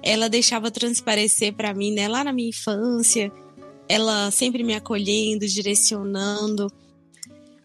ela 0.01 0.29
deixava 0.29 0.71
transparecer 0.71 1.53
para 1.53 1.73
mim, 1.73 1.91
né? 1.91 2.07
Lá 2.07 2.23
na 2.23 2.31
minha 2.31 2.49
infância, 2.49 3.29
ela 3.89 4.31
sempre 4.31 4.63
me 4.63 4.73
acolhendo, 4.73 5.45
direcionando, 5.45 6.71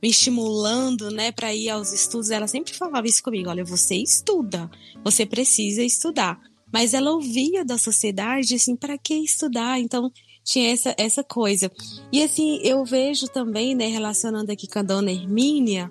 me 0.02 0.08
estimulando, 0.08 1.10
né, 1.10 1.30
para 1.30 1.54
ir 1.54 1.70
aos 1.70 1.92
estudos. 1.92 2.30
Ela 2.30 2.48
sempre 2.48 2.74
falava 2.74 3.06
isso 3.06 3.22
comigo: 3.22 3.48
olha, 3.48 3.64
você 3.64 3.94
estuda, 3.94 4.70
você 5.04 5.24
precisa 5.24 5.82
estudar. 5.82 6.40
Mas 6.72 6.94
ela 6.94 7.12
ouvia 7.12 7.64
da 7.64 7.78
sociedade 7.78 8.54
assim: 8.54 8.74
para 8.74 8.98
que 8.98 9.14
estudar? 9.14 9.78
Então 9.78 10.10
tinha 10.44 10.70
essa, 10.70 10.94
essa 10.98 11.22
coisa. 11.22 11.70
E 12.12 12.22
assim, 12.22 12.58
eu 12.62 12.84
vejo 12.84 13.28
também, 13.28 13.74
né, 13.74 13.86
relacionando 13.86 14.50
aqui 14.50 14.66
com 14.66 14.80
a 14.80 14.82
dona 14.82 15.12
Hermínia, 15.12 15.90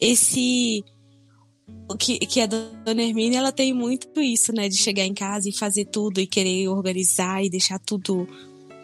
esse 0.00 0.82
que, 1.98 2.18
que 2.20 2.40
a 2.40 2.46
dona 2.46 3.02
Hermínia 3.02 3.38
ela 3.38 3.52
tem 3.52 3.74
muito 3.74 4.20
isso, 4.20 4.52
né, 4.52 4.68
de 4.68 4.76
chegar 4.76 5.04
em 5.04 5.14
casa 5.14 5.48
e 5.48 5.52
fazer 5.52 5.84
tudo 5.86 6.20
e 6.20 6.26
querer 6.26 6.68
organizar 6.68 7.44
e 7.44 7.50
deixar 7.50 7.78
tudo 7.78 8.26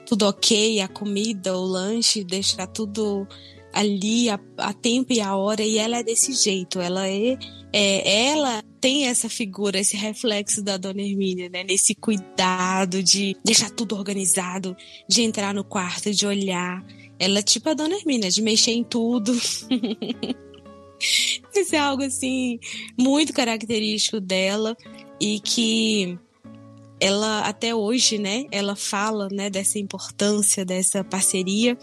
tudo 0.05 0.27
ok, 0.27 0.81
a 0.81 0.89
comida, 0.89 1.57
o 1.57 1.65
lanche, 1.65 2.25
deixar 2.25 2.67
tudo 2.67 3.27
ali 3.73 4.29
a, 4.29 4.39
a 4.59 4.73
tempo 4.73 5.13
e 5.13 5.21
a 5.21 5.35
hora 5.37 5.63
e 5.63 5.79
ela 5.79 5.99
é 5.99 6.03
desse 6.03 6.33
jeito, 6.33 6.81
ela 6.81 7.09
é, 7.09 7.39
é 7.73 8.29
ela 8.29 8.63
tem 8.81 9.07
essa 9.07 9.29
figura, 9.29 9.79
esse 9.79 9.97
reflexo 9.97 10.63
da 10.63 10.77
dona 10.77 11.01
Hermínia, 11.01 11.49
né? 11.49 11.63
Nesse 11.63 11.95
cuidado 11.95 13.01
de 13.03 13.37
deixar 13.45 13.71
tudo 13.71 13.95
organizado, 13.95 14.77
de 15.09 15.23
entrar 15.23 15.55
no 15.55 15.63
quarto, 15.63 16.11
de 16.11 16.27
olhar. 16.27 16.85
Ela 17.19 17.39
é 17.39 17.43
tipo 17.43 17.69
a 17.69 17.75
dona 17.75 17.95
Hermínia, 17.95 18.29
de 18.29 18.43
mexer 18.43 18.73
em 18.73 18.83
tudo. 18.83 19.33
Isso 21.55 21.75
é 21.75 21.79
algo 21.79 22.03
assim 22.03 22.59
muito 22.99 23.33
característico 23.33 24.21
dela 24.21 24.77
e 25.21 25.39
que 25.41 26.19
ela 27.01 27.41
até 27.41 27.75
hoje, 27.75 28.19
né, 28.19 28.47
ela 28.53 28.77
fala, 28.77 29.29
né, 29.31 29.51
dessa 29.51 29.79
importância 29.79 30.65
dessa 30.65 31.03
parceria 31.03 31.77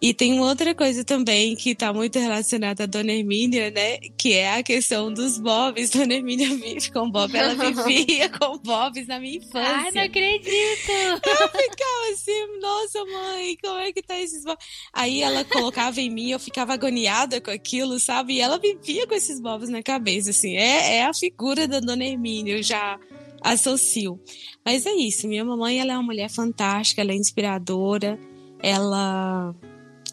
e 0.00 0.14
tem 0.14 0.40
outra 0.40 0.74
coisa 0.74 1.04
também 1.04 1.54
que 1.54 1.70
está 1.70 1.92
muito 1.92 2.18
relacionada 2.18 2.84
à 2.84 2.86
Dona 2.86 3.12
Hermínia, 3.12 3.70
né? 3.70 3.98
Que 4.16 4.34
é 4.34 4.54
a 4.54 4.62
questão 4.62 5.12
dos 5.12 5.38
bobs. 5.38 5.90
Dona 5.90 6.14
Hermínia 6.14 6.48
vive 6.48 6.90
com 6.90 7.10
bob, 7.10 7.34
ela 7.36 7.54
vivia 7.54 8.28
com 8.38 8.58
bobs 8.58 9.06
na 9.06 9.18
minha 9.18 9.36
infância. 9.36 9.60
Ai, 9.60 9.90
não 9.92 10.02
acredito! 10.02 10.90
Eu 10.90 11.48
ficava 11.48 12.12
assim, 12.12 12.60
nossa 12.60 13.04
mãe, 13.04 13.56
como 13.62 13.78
é 13.78 13.92
que 13.92 14.02
tá 14.02 14.18
esses 14.20 14.44
bobs? 14.44 14.64
Aí 14.92 15.22
ela 15.22 15.44
colocava 15.44 16.00
em 16.00 16.10
mim, 16.10 16.30
eu 16.30 16.40
ficava 16.40 16.72
agoniada 16.72 17.40
com 17.40 17.50
aquilo, 17.50 17.98
sabe? 17.98 18.34
E 18.34 18.40
ela 18.40 18.58
vivia 18.58 19.06
com 19.06 19.14
esses 19.14 19.40
bobs 19.40 19.68
na 19.68 19.82
cabeça, 19.82 20.30
assim. 20.30 20.56
É, 20.56 20.96
é 20.96 21.04
a 21.04 21.14
figura 21.14 21.68
da 21.68 21.80
Dona 21.80 22.04
Hermínia, 22.04 22.56
eu 22.56 22.62
já 22.62 22.98
associo. 23.42 24.20
Mas 24.64 24.86
é 24.86 24.92
isso, 24.92 25.26
minha 25.26 25.44
mamãe 25.44 25.80
ela 25.80 25.92
é 25.92 25.96
uma 25.96 26.02
mulher 26.02 26.30
fantástica, 26.30 27.00
ela 27.00 27.12
é 27.12 27.16
inspiradora, 27.16 28.18
ela 28.62 29.54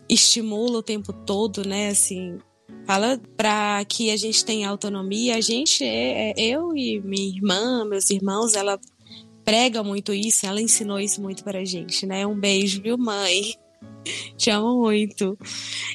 estimula 0.09 0.79
o 0.79 0.83
tempo 0.83 1.11
todo, 1.11 1.67
né? 1.67 1.89
Assim, 1.89 2.37
fala 2.85 3.19
para 3.35 3.83
que 3.85 4.09
a 4.09 4.17
gente 4.17 4.43
tenha 4.45 4.69
autonomia. 4.69 5.35
A 5.35 5.41
gente, 5.41 5.83
é, 5.83 6.31
é, 6.31 6.33
eu 6.37 6.75
e 6.75 7.01
minha 7.01 7.27
irmã, 7.27 7.85
meus 7.85 8.09
irmãos, 8.09 8.53
ela 8.53 8.79
prega 9.43 9.83
muito 9.83 10.13
isso, 10.13 10.45
ela 10.45 10.61
ensinou 10.61 10.99
isso 10.99 11.21
muito 11.21 11.43
pra 11.43 11.63
gente, 11.63 12.05
né? 12.05 12.25
Um 12.25 12.37
beijo, 12.37 12.81
viu, 12.81 12.97
mãe? 12.97 13.55
Te 14.37 14.49
amo 14.49 14.81
muito. 14.81 15.37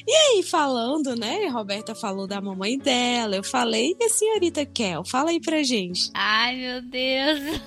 E 0.07 0.11
aí, 0.11 0.43
falando, 0.43 1.15
né? 1.15 1.47
Roberta 1.47 1.95
falou 1.95 2.27
da 2.27 2.41
mamãe 2.41 2.77
dela, 2.77 3.35
eu 3.35 3.43
falei, 3.43 3.95
e 3.99 4.03
a 4.03 4.09
senhorita 4.09 4.65
Kel? 4.65 5.03
Fala 5.03 5.31
aí 5.31 5.39
pra 5.39 5.63
gente. 5.63 6.09
Ai, 6.13 6.55
meu 6.55 6.81
Deus. 6.81 7.61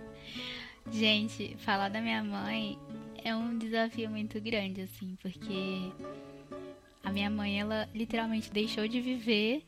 gente, 0.92 1.56
falar 1.58 1.88
da 1.88 2.00
minha 2.00 2.22
mãe 2.22 2.78
é 3.28 3.36
um 3.36 3.58
desafio 3.58 4.10
muito 4.10 4.40
grande, 4.40 4.82
assim, 4.82 5.16
porque 5.22 5.92
a 7.04 7.12
minha 7.12 7.30
mãe, 7.30 7.60
ela 7.60 7.88
literalmente 7.94 8.50
deixou 8.50 8.88
de 8.88 9.00
viver 9.00 9.64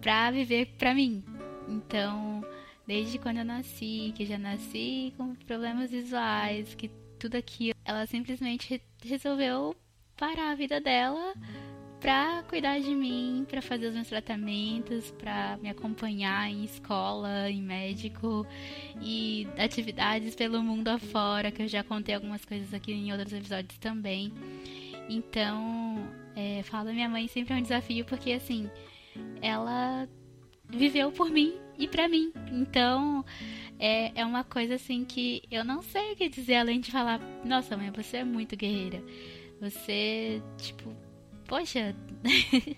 pra 0.00 0.30
viver 0.30 0.66
pra 0.78 0.94
mim. 0.94 1.24
Então, 1.68 2.44
desde 2.86 3.18
quando 3.18 3.38
eu 3.38 3.44
nasci, 3.44 4.12
que 4.16 4.24
já 4.24 4.38
nasci 4.38 5.12
com 5.16 5.34
problemas 5.34 5.90
visuais, 5.90 6.74
que 6.74 6.90
tudo 7.18 7.36
aquilo, 7.36 7.74
ela 7.84 8.06
simplesmente 8.06 8.80
resolveu 9.04 9.76
parar 10.16 10.52
a 10.52 10.54
vida 10.54 10.80
dela 10.80 11.34
para 12.00 12.44
cuidar 12.44 12.78
de 12.80 12.94
mim, 12.94 13.44
para 13.48 13.60
fazer 13.60 13.88
os 13.88 13.94
meus 13.94 14.08
tratamentos, 14.08 15.10
para 15.12 15.56
me 15.60 15.68
acompanhar 15.68 16.48
em 16.48 16.64
escola, 16.64 17.50
em 17.50 17.60
médico 17.60 18.46
e 19.00 19.48
atividades 19.58 20.34
pelo 20.34 20.62
mundo 20.62 20.88
afora, 20.88 21.50
que 21.50 21.62
eu 21.62 21.68
já 21.68 21.82
contei 21.82 22.14
algumas 22.14 22.44
coisas 22.44 22.72
aqui 22.72 22.92
em 22.92 23.10
outros 23.12 23.32
episódios 23.32 23.78
também. 23.78 24.32
Então, 25.08 26.08
é, 26.36 26.62
falar 26.62 26.84
da 26.84 26.92
minha 26.92 27.08
mãe 27.08 27.26
sempre 27.26 27.54
é 27.54 27.56
um 27.56 27.62
desafio, 27.62 28.04
porque 28.04 28.32
assim, 28.32 28.70
ela 29.42 30.08
viveu 30.68 31.10
por 31.10 31.30
mim 31.30 31.54
e 31.76 31.88
para 31.88 32.08
mim. 32.08 32.32
Então, 32.52 33.24
é, 33.78 34.12
é 34.20 34.24
uma 34.24 34.44
coisa 34.44 34.74
assim 34.74 35.04
que 35.04 35.42
eu 35.50 35.64
não 35.64 35.82
sei 35.82 36.12
o 36.12 36.16
que 36.16 36.28
dizer 36.28 36.56
além 36.56 36.80
de 36.80 36.92
falar: 36.92 37.20
Nossa, 37.44 37.76
mãe, 37.76 37.90
você 37.90 38.18
é 38.18 38.24
muito 38.24 38.56
guerreira. 38.56 39.02
Você, 39.60 40.40
tipo, 40.58 40.94
poxa, 41.48 41.96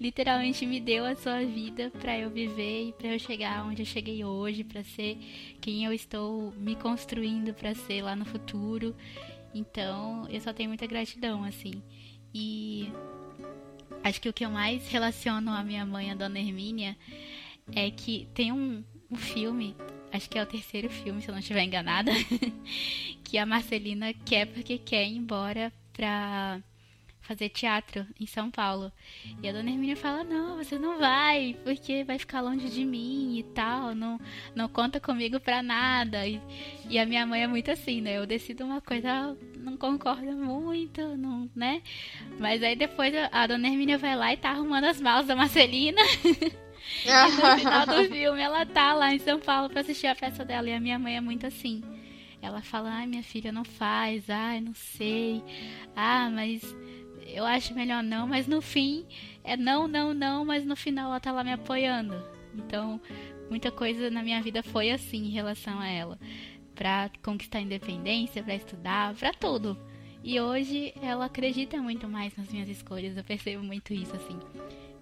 literalmente 0.00 0.64
me 0.64 0.80
deu 0.80 1.04
a 1.04 1.16
sua 1.16 1.44
vida 1.44 1.90
para 1.90 2.16
eu 2.16 2.30
viver 2.30 2.88
e 2.88 2.92
para 2.92 3.08
eu 3.08 3.18
chegar 3.18 3.66
onde 3.66 3.82
eu 3.82 3.86
cheguei 3.86 4.24
hoje, 4.24 4.62
para 4.62 4.84
ser 4.84 5.18
quem 5.60 5.84
eu 5.84 5.92
estou 5.92 6.52
me 6.52 6.76
construindo 6.76 7.52
para 7.52 7.74
ser 7.74 8.00
lá 8.00 8.14
no 8.14 8.24
futuro. 8.24 8.94
Então, 9.52 10.26
eu 10.30 10.40
só 10.40 10.52
tenho 10.52 10.68
muita 10.70 10.86
gratidão, 10.86 11.42
assim. 11.42 11.82
E 12.32 12.90
acho 14.04 14.20
que 14.20 14.28
o 14.28 14.32
que 14.32 14.44
eu 14.44 14.50
mais 14.50 14.88
relaciono 14.88 15.50
a 15.50 15.64
minha 15.64 15.84
mãe, 15.84 16.12
a 16.12 16.14
Dona 16.14 16.38
Hermínia, 16.38 16.96
é 17.74 17.90
que 17.90 18.28
tem 18.32 18.52
um, 18.52 18.84
um 19.10 19.16
filme, 19.16 19.74
acho 20.12 20.30
que 20.30 20.38
é 20.38 20.42
o 20.42 20.46
terceiro 20.46 20.88
filme, 20.88 21.20
se 21.20 21.28
eu 21.28 21.32
não 21.32 21.40
estiver 21.40 21.64
enganada, 21.64 22.12
que 23.24 23.36
a 23.36 23.44
Marcelina 23.44 24.14
quer 24.14 24.46
porque 24.46 24.78
quer 24.78 25.06
ir 25.08 25.16
embora 25.16 25.72
pra 25.92 26.62
fazer 27.22 27.48
teatro 27.48 28.06
em 28.20 28.26
São 28.26 28.50
Paulo. 28.50 28.92
E 29.42 29.48
a 29.48 29.52
dona 29.52 29.70
Hermínia 29.70 29.96
fala: 29.96 30.22
Não, 30.24 30.56
você 30.56 30.78
não 30.78 30.98
vai, 30.98 31.56
porque 31.64 32.04
vai 32.04 32.18
ficar 32.18 32.40
longe 32.40 32.68
de 32.68 32.84
mim 32.84 33.38
e 33.38 33.42
tal, 33.54 33.94
não, 33.94 34.20
não 34.54 34.68
conta 34.68 35.00
comigo 35.00 35.40
pra 35.40 35.62
nada. 35.62 36.26
E, 36.26 36.40
e 36.88 36.98
a 36.98 37.06
minha 37.06 37.24
mãe 37.24 37.42
é 37.42 37.46
muito 37.46 37.70
assim, 37.70 38.00
né? 38.00 38.18
Eu 38.18 38.26
decido 38.26 38.64
uma 38.64 38.80
coisa, 38.80 39.36
não 39.56 39.76
concorda 39.76 40.32
muito, 40.32 41.00
não, 41.16 41.48
né? 41.54 41.82
Mas 42.38 42.62
aí 42.62 42.76
depois 42.76 43.14
a, 43.30 43.46
dona 43.46 43.68
Hermínia 43.68 43.98
vai 43.98 44.16
lá 44.16 44.32
e 44.32 44.36
tá 44.36 44.50
arrumando 44.50 44.84
as 44.84 45.00
malas 45.00 45.26
da 45.26 45.36
Marcelina. 45.36 46.02
e 47.06 47.10
no 47.10 47.58
final 47.58 47.86
do 47.86 48.04
filme 48.12 48.40
ela 48.40 48.66
tá 48.66 48.92
lá 48.92 49.14
em 49.14 49.18
São 49.18 49.38
Paulo 49.38 49.70
pra 49.70 49.80
assistir 49.80 50.08
a 50.08 50.14
peça 50.14 50.44
dela. 50.44 50.68
E 50.68 50.74
a 50.74 50.80
minha 50.80 50.98
mãe 50.98 51.16
é 51.16 51.20
muito 51.20 51.46
assim. 51.46 51.82
Ela 52.42 52.60
fala, 52.60 52.90
ai 52.90 53.06
minha 53.06 53.22
filha, 53.22 53.52
não 53.52 53.64
faz, 53.64 54.28
ai, 54.28 54.60
não 54.60 54.74
sei. 54.74 55.40
Ah, 55.94 56.28
mas 56.28 56.74
eu 57.26 57.44
acho 57.44 57.74
melhor 57.74 58.02
não, 58.02 58.26
mas 58.26 58.46
no 58.46 58.60
fim 58.60 59.04
é 59.44 59.56
não, 59.56 59.88
não, 59.88 60.14
não, 60.14 60.44
mas 60.44 60.64
no 60.64 60.76
final 60.76 61.10
ela 61.10 61.20
tá 61.20 61.32
lá 61.32 61.42
me 61.44 61.52
apoiando. 61.52 62.14
Então, 62.54 63.00
muita 63.48 63.70
coisa 63.70 64.10
na 64.10 64.22
minha 64.22 64.40
vida 64.42 64.62
foi 64.62 64.90
assim 64.90 65.26
em 65.26 65.30
relação 65.30 65.78
a 65.78 65.88
ela, 65.88 66.18
para 66.74 67.10
conquistar 67.22 67.60
independência, 67.60 68.42
para 68.42 68.54
estudar, 68.54 69.14
para 69.14 69.32
tudo. 69.32 69.78
E 70.24 70.40
hoje 70.40 70.94
ela 71.02 71.24
acredita 71.24 71.76
muito 71.78 72.08
mais 72.08 72.36
nas 72.36 72.48
minhas 72.48 72.68
escolhas, 72.68 73.16
eu 73.16 73.24
percebo 73.24 73.62
muito 73.62 73.92
isso 73.92 74.14
assim. 74.14 74.38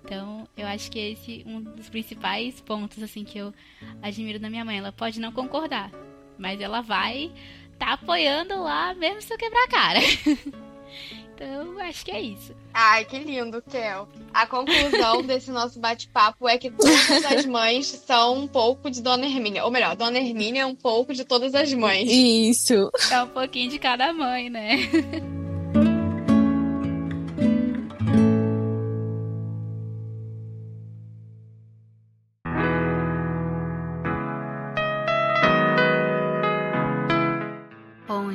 Então, 0.02 0.48
eu 0.56 0.66
acho 0.66 0.90
que 0.90 0.98
esse 0.98 1.44
é 1.46 1.48
um 1.48 1.60
dos 1.60 1.90
principais 1.90 2.60
pontos 2.60 3.02
assim 3.02 3.22
que 3.22 3.38
eu 3.38 3.52
admiro 4.00 4.38
da 4.38 4.48
minha 4.48 4.64
mãe. 4.64 4.78
Ela 4.78 4.92
pode 4.92 5.20
não 5.20 5.30
concordar, 5.30 5.90
mas 6.38 6.60
ela 6.60 6.80
vai 6.80 7.30
tá 7.78 7.94
apoiando 7.94 8.62
lá 8.62 8.94
mesmo 8.94 9.22
se 9.22 9.32
eu 9.32 9.38
quebrar 9.38 9.64
a 9.64 9.68
cara. 9.68 10.00
Então, 11.40 11.78
acho 11.80 12.04
que 12.04 12.10
é 12.10 12.20
isso. 12.20 12.54
Ai, 12.74 13.06
que 13.06 13.18
lindo, 13.18 13.62
Kel. 13.62 14.06
A 14.32 14.46
conclusão 14.46 15.22
desse 15.24 15.50
nosso 15.50 15.80
bate-papo 15.80 16.46
é 16.46 16.58
que 16.58 16.70
todas 16.70 17.24
as 17.24 17.46
mães 17.46 17.86
são 17.86 18.40
um 18.40 18.46
pouco 18.46 18.90
de 18.90 19.00
Dona 19.00 19.24
Hermínia. 19.24 19.64
Ou 19.64 19.70
melhor, 19.70 19.96
Dona 19.96 20.18
Hermínia 20.18 20.62
é 20.62 20.66
um 20.66 20.74
pouco 20.74 21.14
de 21.14 21.24
todas 21.24 21.54
as 21.54 21.72
mães. 21.72 22.10
Isso. 22.10 22.90
É 23.10 23.22
um 23.22 23.28
pouquinho 23.28 23.70
de 23.70 23.78
cada 23.78 24.12
mãe, 24.12 24.50
né? 24.50 24.76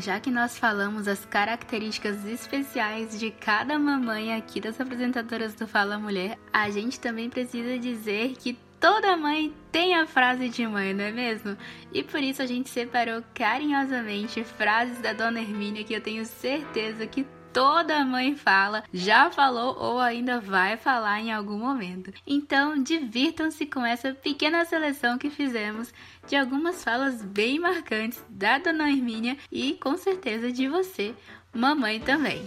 Já 0.05 0.19
que 0.19 0.29
nós 0.29 0.55
falamos 0.55 1.07
as 1.07 1.25
características 1.25 2.23
especiais 2.25 3.19
de 3.19 3.31
cada 3.31 3.79
mamãe 3.79 4.35
aqui 4.35 4.61
das 4.61 4.79
apresentadoras 4.79 5.55
do 5.55 5.67
Fala 5.67 5.97
Mulher, 5.97 6.37
a 6.53 6.69
gente 6.69 6.99
também 6.99 7.27
precisa 7.27 7.79
dizer 7.79 8.33
que 8.33 8.55
toda 8.79 9.17
mãe 9.17 9.51
tem 9.71 9.95
a 9.95 10.05
frase 10.05 10.47
de 10.47 10.67
mãe, 10.67 10.93
não 10.93 11.05
é 11.05 11.11
mesmo? 11.11 11.57
E 11.91 12.03
por 12.03 12.21
isso 12.21 12.39
a 12.43 12.45
gente 12.45 12.69
separou 12.69 13.23
carinhosamente 13.33 14.43
frases 14.43 14.99
da 14.99 15.11
Dona 15.11 15.41
Hermínia 15.41 15.83
que 15.83 15.95
eu 15.95 16.01
tenho 16.01 16.23
certeza 16.23 17.07
que 17.07 17.25
toda 17.55 18.03
mãe 18.03 18.35
fala, 18.35 18.83
já 18.93 19.31
falou 19.31 19.77
ou 19.79 19.97
ainda 19.97 20.41
vai 20.41 20.75
falar 20.75 21.21
em 21.21 21.31
algum 21.31 21.57
momento. 21.57 22.11
Então, 22.27 22.83
divirtam-se 22.83 23.65
com 23.65 23.85
essa 23.85 24.13
pequena 24.13 24.65
seleção 24.65 25.17
que 25.17 25.29
fizemos 25.29 25.93
de 26.27 26.35
algumas 26.35 26.83
falas 26.83 27.21
bem 27.21 27.57
marcantes 27.57 28.21
da 28.27 28.57
Dona 28.57 28.89
Hermínia 28.89 29.37
e 29.49 29.75
com 29.75 29.95
certeza 29.95 30.51
de 30.51 30.67
você, 30.67 31.15
mamãe 31.53 32.01
também. 32.01 32.45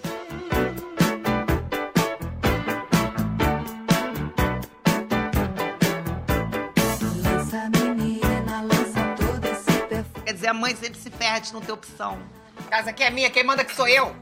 Quer 10.23 10.35
dizer, 10.35 10.49
a 10.49 10.53
mãe 10.53 10.77
sempre 10.77 10.99
se 10.99 11.09
perde, 11.09 11.55
não 11.55 11.62
tem 11.62 11.73
opção. 11.73 12.18
Casa 12.68 12.90
aqui 12.90 13.03
é 13.03 13.09
minha, 13.09 13.31
quem 13.31 13.42
manda 13.42 13.64
que 13.64 13.75
sou 13.75 13.88
eu. 13.88 14.14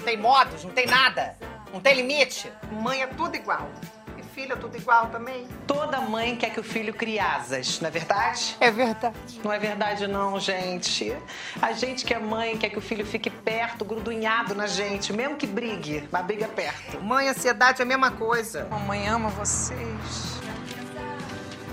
Não 0.00 0.06
tem 0.06 0.16
modos, 0.16 0.64
não 0.64 0.70
tem 0.70 0.86
nada. 0.86 1.36
Não 1.70 1.78
tem 1.78 1.94
limite. 1.94 2.50
Mãe 2.72 3.02
é 3.02 3.06
tudo 3.06 3.36
igual. 3.36 3.70
E 4.16 4.22
filho 4.22 4.54
é 4.54 4.56
tudo 4.56 4.74
igual 4.74 5.08
também. 5.08 5.46
Toda 5.66 6.00
mãe 6.00 6.34
quer 6.36 6.48
que 6.50 6.58
o 6.58 6.62
filho 6.62 6.94
crie 6.94 7.18
asas, 7.18 7.78
não 7.82 7.88
é 7.88 7.90
verdade? 7.90 8.56
É 8.60 8.70
verdade. 8.70 9.40
Não 9.44 9.52
é 9.52 9.58
verdade 9.58 10.06
não, 10.06 10.40
gente. 10.40 11.14
A 11.60 11.72
gente 11.72 12.06
que 12.06 12.14
é 12.14 12.18
mãe 12.18 12.56
quer 12.56 12.70
que 12.70 12.78
o 12.78 12.80
filho 12.80 13.04
fique 13.04 13.28
perto, 13.28 13.84
grudunhado 13.84 14.54
na 14.54 14.66
gente, 14.66 15.12
mesmo 15.12 15.36
que 15.36 15.46
brigue, 15.46 16.08
mas 16.10 16.24
briga 16.24 16.48
perto. 16.48 16.98
Mãe, 17.02 17.28
ansiedade 17.28 17.82
é 17.82 17.84
a 17.84 17.86
mesma 17.86 18.10
coisa. 18.10 18.66
Mamãe 18.70 19.06
ama 19.06 19.28
vocês. 19.28 20.40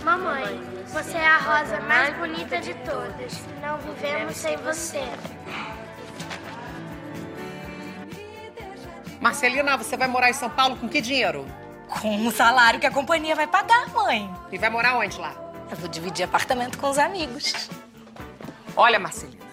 Mamãe, 0.04 0.62
você 0.88 1.18
é 1.18 1.28
a 1.28 1.38
rosa 1.38 1.80
mais 1.80 2.14
bonita 2.18 2.60
de 2.60 2.74
todas. 2.74 3.42
Não 3.62 3.78
vivemos 3.78 4.36
sem 4.36 4.58
você. 4.58 5.04
Marcelina, 9.28 9.76
você 9.76 9.98
vai 9.98 10.08
morar 10.08 10.30
em 10.30 10.34
São 10.34 10.50
Paulo 10.50 10.78
com 10.78 10.88
que 10.88 11.02
dinheiro? 11.02 11.46
Com 12.02 12.26
o 12.26 12.32
salário 12.32 12.80
que 12.80 12.88
a 12.88 12.92
companhia 12.92 13.36
vai 13.36 13.46
pagar, 13.46 13.90
mãe. 13.90 14.34
E 14.50 14.58
vai 14.58 14.70
morar 14.70 14.96
onde 14.96 15.20
lá? 15.20 15.36
Eu 15.70 15.76
vou 15.76 15.90
dividir 15.90 16.24
apartamento 16.24 16.78
com 16.78 16.90
os 16.90 16.98
amigos. 16.98 17.70
Olha, 18.74 18.98
Marcelina, 18.98 19.44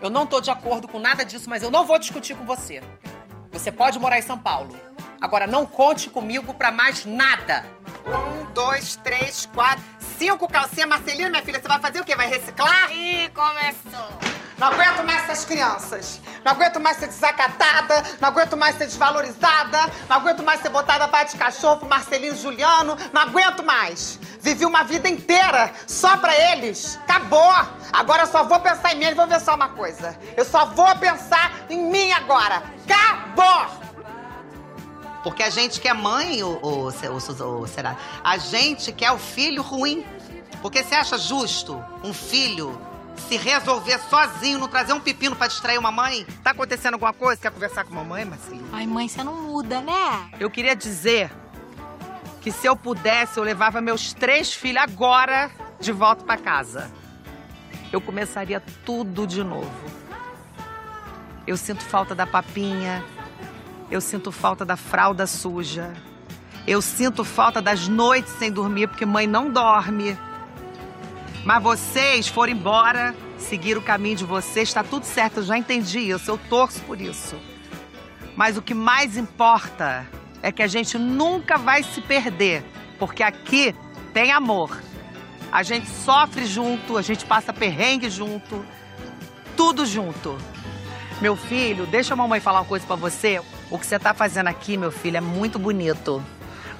eu 0.00 0.10
não 0.10 0.26
tô 0.26 0.40
de 0.40 0.50
acordo 0.50 0.88
com 0.88 0.98
nada 0.98 1.24
disso, 1.24 1.48
mas 1.48 1.62
eu 1.62 1.70
não 1.70 1.86
vou 1.86 1.96
discutir 1.96 2.34
com 2.34 2.44
você. 2.44 2.82
Você 3.52 3.70
pode 3.70 4.00
morar 4.00 4.18
em 4.18 4.22
São 4.22 4.36
Paulo. 4.36 4.76
Agora, 5.20 5.46
não 5.46 5.64
conte 5.64 6.10
comigo 6.10 6.52
pra 6.52 6.72
mais 6.72 7.04
nada. 7.04 7.64
Um, 8.04 8.52
dois, 8.52 8.96
três, 8.96 9.46
quatro, 9.54 9.84
cinco 10.18 10.48
calcinhas. 10.48 10.88
Marcelina, 10.88 11.30
minha 11.30 11.42
filha, 11.44 11.60
você 11.60 11.68
vai 11.68 11.78
fazer 11.78 12.00
o 12.00 12.04
quê? 12.04 12.16
Vai 12.16 12.26
reciclar? 12.26 12.90
Ih, 12.90 13.28
começou. 13.28 14.08
Não 14.58 14.66
aguento 14.66 15.04
mais 15.06 15.22
essas 15.22 15.44
crianças. 15.44 16.20
Não 16.44 16.52
aguento 16.52 16.80
mais 16.80 16.96
ser 16.96 17.08
desacatada. 17.08 18.02
Não 18.20 18.28
aguento 18.28 18.56
mais 18.56 18.76
ser 18.76 18.86
desvalorizada. 18.86 19.78
Não 20.08 20.16
aguento 20.16 20.42
mais 20.42 20.60
ser 20.60 20.68
botada 20.68 21.06
para 21.08 21.24
de 21.24 21.36
cachorro 21.36 21.78
pro 21.78 21.88
Marcelinho 21.88 22.36
Juliano. 22.36 22.96
Não 23.12 23.22
aguento 23.22 23.62
mais. 23.62 24.18
Vivi 24.40 24.64
uma 24.64 24.82
vida 24.82 25.08
inteira 25.08 25.72
só 25.86 26.16
pra 26.16 26.34
eles. 26.52 26.98
Acabou. 27.04 27.52
Agora 27.92 28.22
eu 28.22 28.26
só 28.26 28.44
vou 28.44 28.60
pensar 28.60 28.94
em 28.94 28.98
mim. 28.98 29.04
E 29.06 29.14
vou 29.14 29.26
ver 29.26 29.40
só 29.40 29.54
uma 29.54 29.68
coisa. 29.68 30.18
Eu 30.36 30.44
só 30.44 30.66
vou 30.66 30.94
pensar 30.96 31.52
em 31.70 31.90
mim 31.90 32.12
agora. 32.12 32.62
Acabou. 32.84 33.82
Porque 35.22 35.44
a 35.44 35.50
gente 35.50 35.80
mãe, 35.94 36.42
ou, 36.42 36.58
ou, 36.60 36.84
ou, 36.86 37.58
ou 37.60 37.66
será? 37.68 37.96
A 38.24 38.38
gente 38.38 38.90
quer 38.92 39.12
o 39.12 39.18
filho 39.18 39.62
ruim. 39.62 40.04
Porque 40.60 40.82
você 40.82 40.94
acha 40.94 41.18
justo 41.18 41.84
um 42.04 42.12
filho 42.14 42.80
se 43.16 43.36
resolver 43.36 43.98
sozinho, 43.98 44.58
não 44.58 44.68
trazer 44.68 44.92
um 44.92 45.00
pepino 45.00 45.36
pra 45.36 45.46
distrair 45.46 45.78
uma 45.78 45.92
mãe? 45.92 46.26
Tá 46.42 46.50
acontecendo 46.50 46.94
alguma 46.94 47.12
coisa? 47.12 47.40
Quer 47.40 47.50
conversar 47.50 47.84
com 47.84 47.92
a 47.92 47.96
mamãe, 47.96 48.24
Marcelinho? 48.24 48.66
Ai, 48.72 48.86
mãe, 48.86 49.08
você 49.08 49.22
não 49.22 49.34
muda, 49.42 49.80
né? 49.80 50.30
Eu 50.38 50.50
queria 50.50 50.74
dizer 50.76 51.30
que 52.40 52.50
se 52.50 52.66
eu 52.66 52.76
pudesse, 52.76 53.38
eu 53.38 53.44
levava 53.44 53.80
meus 53.80 54.12
três 54.12 54.52
filhos 54.52 54.82
agora 54.82 55.50
de 55.80 55.92
volta 55.92 56.24
pra 56.24 56.36
casa. 56.36 56.90
Eu 57.92 58.00
começaria 58.00 58.60
tudo 58.84 59.26
de 59.26 59.44
novo. 59.44 59.70
Eu 61.46 61.56
sinto 61.56 61.82
falta 61.84 62.14
da 62.14 62.26
papinha. 62.26 63.04
Eu 63.90 64.00
sinto 64.00 64.32
falta 64.32 64.64
da 64.64 64.76
fralda 64.76 65.26
suja. 65.26 65.92
Eu 66.66 66.80
sinto 66.80 67.24
falta 67.24 67.60
das 67.60 67.88
noites 67.88 68.32
sem 68.34 68.50
dormir, 68.50 68.86
porque 68.88 69.04
mãe 69.04 69.26
não 69.26 69.50
dorme. 69.50 70.16
Mas 71.44 71.62
vocês 71.62 72.28
foram 72.28 72.52
embora, 72.52 73.14
seguiram 73.36 73.80
o 73.80 73.84
caminho 73.84 74.16
de 74.16 74.24
vocês, 74.24 74.68
está 74.68 74.84
tudo 74.84 75.04
certo, 75.04 75.38
eu 75.38 75.42
já 75.42 75.58
entendi 75.58 75.98
isso, 75.98 76.30
eu 76.30 76.38
torço 76.38 76.80
por 76.82 77.00
isso. 77.00 77.36
Mas 78.36 78.56
o 78.56 78.62
que 78.62 78.74
mais 78.74 79.16
importa 79.16 80.06
é 80.40 80.52
que 80.52 80.62
a 80.62 80.68
gente 80.68 80.96
nunca 80.98 81.58
vai 81.58 81.82
se 81.82 82.00
perder, 82.00 82.64
porque 82.98 83.22
aqui 83.22 83.74
tem 84.14 84.30
amor. 84.30 84.80
A 85.50 85.62
gente 85.62 85.88
sofre 85.88 86.46
junto, 86.46 86.96
a 86.96 87.02
gente 87.02 87.26
passa 87.26 87.52
perrengue 87.52 88.08
junto, 88.08 88.64
tudo 89.56 89.84
junto. 89.84 90.38
Meu 91.20 91.36
filho, 91.36 91.86
deixa 91.86 92.14
a 92.14 92.16
mamãe 92.16 92.40
falar 92.40 92.60
uma 92.60 92.66
coisa 92.66 92.86
para 92.86 92.96
você. 92.96 93.40
O 93.70 93.78
que 93.78 93.86
você 93.86 93.98
tá 93.98 94.14
fazendo 94.14 94.48
aqui, 94.48 94.76
meu 94.76 94.90
filho, 94.90 95.18
é 95.18 95.20
muito 95.20 95.58
bonito. 95.58 96.24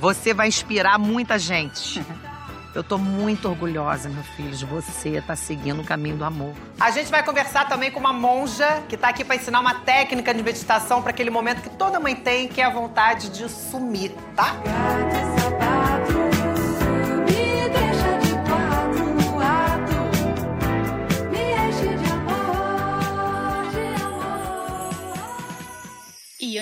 Você 0.00 0.32
vai 0.32 0.48
inspirar 0.48 0.98
muita 0.98 1.38
gente. 1.38 2.02
Eu 2.74 2.82
tô 2.82 2.96
muito 2.96 3.48
orgulhosa, 3.48 4.08
meu 4.08 4.22
filho, 4.22 4.56
de 4.56 4.64
você 4.64 5.10
estar 5.10 5.36
seguindo 5.36 5.82
o 5.82 5.84
caminho 5.84 6.16
do 6.16 6.24
amor. 6.24 6.54
A 6.80 6.90
gente 6.90 7.10
vai 7.10 7.22
conversar 7.22 7.68
também 7.68 7.90
com 7.90 8.00
uma 8.00 8.14
monja 8.14 8.82
que 8.88 8.96
tá 8.96 9.08
aqui 9.08 9.24
para 9.24 9.36
ensinar 9.36 9.60
uma 9.60 9.74
técnica 9.74 10.32
de 10.32 10.42
meditação 10.42 11.02
para 11.02 11.10
aquele 11.10 11.30
momento 11.30 11.60
que 11.60 11.70
toda 11.70 12.00
mãe 12.00 12.16
tem, 12.16 12.48
que 12.48 12.60
é 12.60 12.64
a 12.64 12.70
vontade 12.70 13.28
de 13.28 13.46
sumir, 13.48 14.12
tá? 14.34 14.56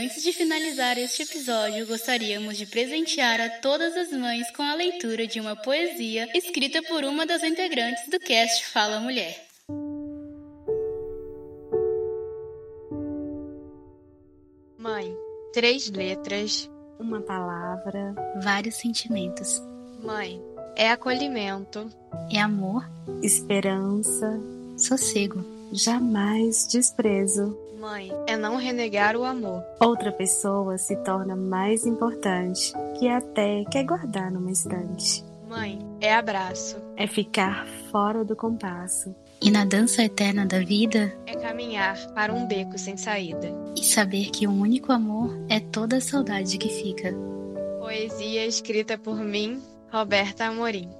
Antes 0.00 0.22
de 0.22 0.32
finalizar 0.32 0.96
este 0.96 1.24
episódio, 1.24 1.86
gostaríamos 1.86 2.56
de 2.56 2.64
presentear 2.64 3.38
a 3.38 3.50
todas 3.50 3.94
as 3.96 4.10
mães 4.10 4.50
com 4.52 4.62
a 4.62 4.74
leitura 4.74 5.26
de 5.26 5.38
uma 5.38 5.54
poesia 5.54 6.26
escrita 6.34 6.82
por 6.84 7.04
uma 7.04 7.26
das 7.26 7.42
integrantes 7.42 8.08
do 8.08 8.18
cast 8.18 8.64
Fala 8.66 8.98
Mulher. 8.98 9.46
Mãe, 14.78 15.14
três 15.52 15.90
letras. 15.90 16.70
Uma 16.98 17.20
palavra, 17.20 18.14
Vários 18.42 18.76
sentimentos. 18.76 19.62
Mãe, 20.02 20.42
é 20.76 20.90
acolhimento. 20.90 21.90
É 22.32 22.40
amor, 22.40 22.88
esperança, 23.22 24.40
sossego. 24.78 25.44
jamais 25.72 26.66
desprezo. 26.66 27.69
Mãe, 27.80 28.10
é 28.26 28.36
não 28.36 28.56
renegar 28.56 29.16
o 29.16 29.24
amor. 29.24 29.62
Outra 29.80 30.12
pessoa 30.12 30.76
se 30.76 30.94
torna 30.96 31.34
mais 31.34 31.86
importante 31.86 32.74
que 32.98 33.08
até 33.08 33.64
quer 33.70 33.84
guardar 33.84 34.30
numa 34.30 34.50
estante. 34.50 35.24
Mãe, 35.48 35.78
é 36.00 36.14
abraço. 36.14 36.76
É 36.94 37.06
ficar 37.06 37.66
fora 37.90 38.22
do 38.22 38.36
compasso. 38.36 39.14
E 39.40 39.50
na 39.50 39.64
dança 39.64 40.02
eterna 40.04 40.44
da 40.44 40.58
vida, 40.60 41.10
É 41.26 41.34
caminhar 41.34 41.96
para 42.12 42.34
um 42.34 42.46
beco 42.46 42.78
sem 42.78 42.98
saída. 42.98 43.48
e 43.74 43.82
saber 43.82 44.26
que 44.30 44.46
o 44.46 44.50
único 44.52 44.92
amor 44.92 45.34
é 45.48 45.58
toda 45.58 45.96
a 45.96 46.00
saudade 46.02 46.58
que 46.58 46.68
fica. 46.68 47.14
Poesia 47.78 48.46
escrita 48.46 48.98
por 48.98 49.16
mim, 49.16 49.62
Roberta 49.90 50.44
Amorim. 50.44 50.90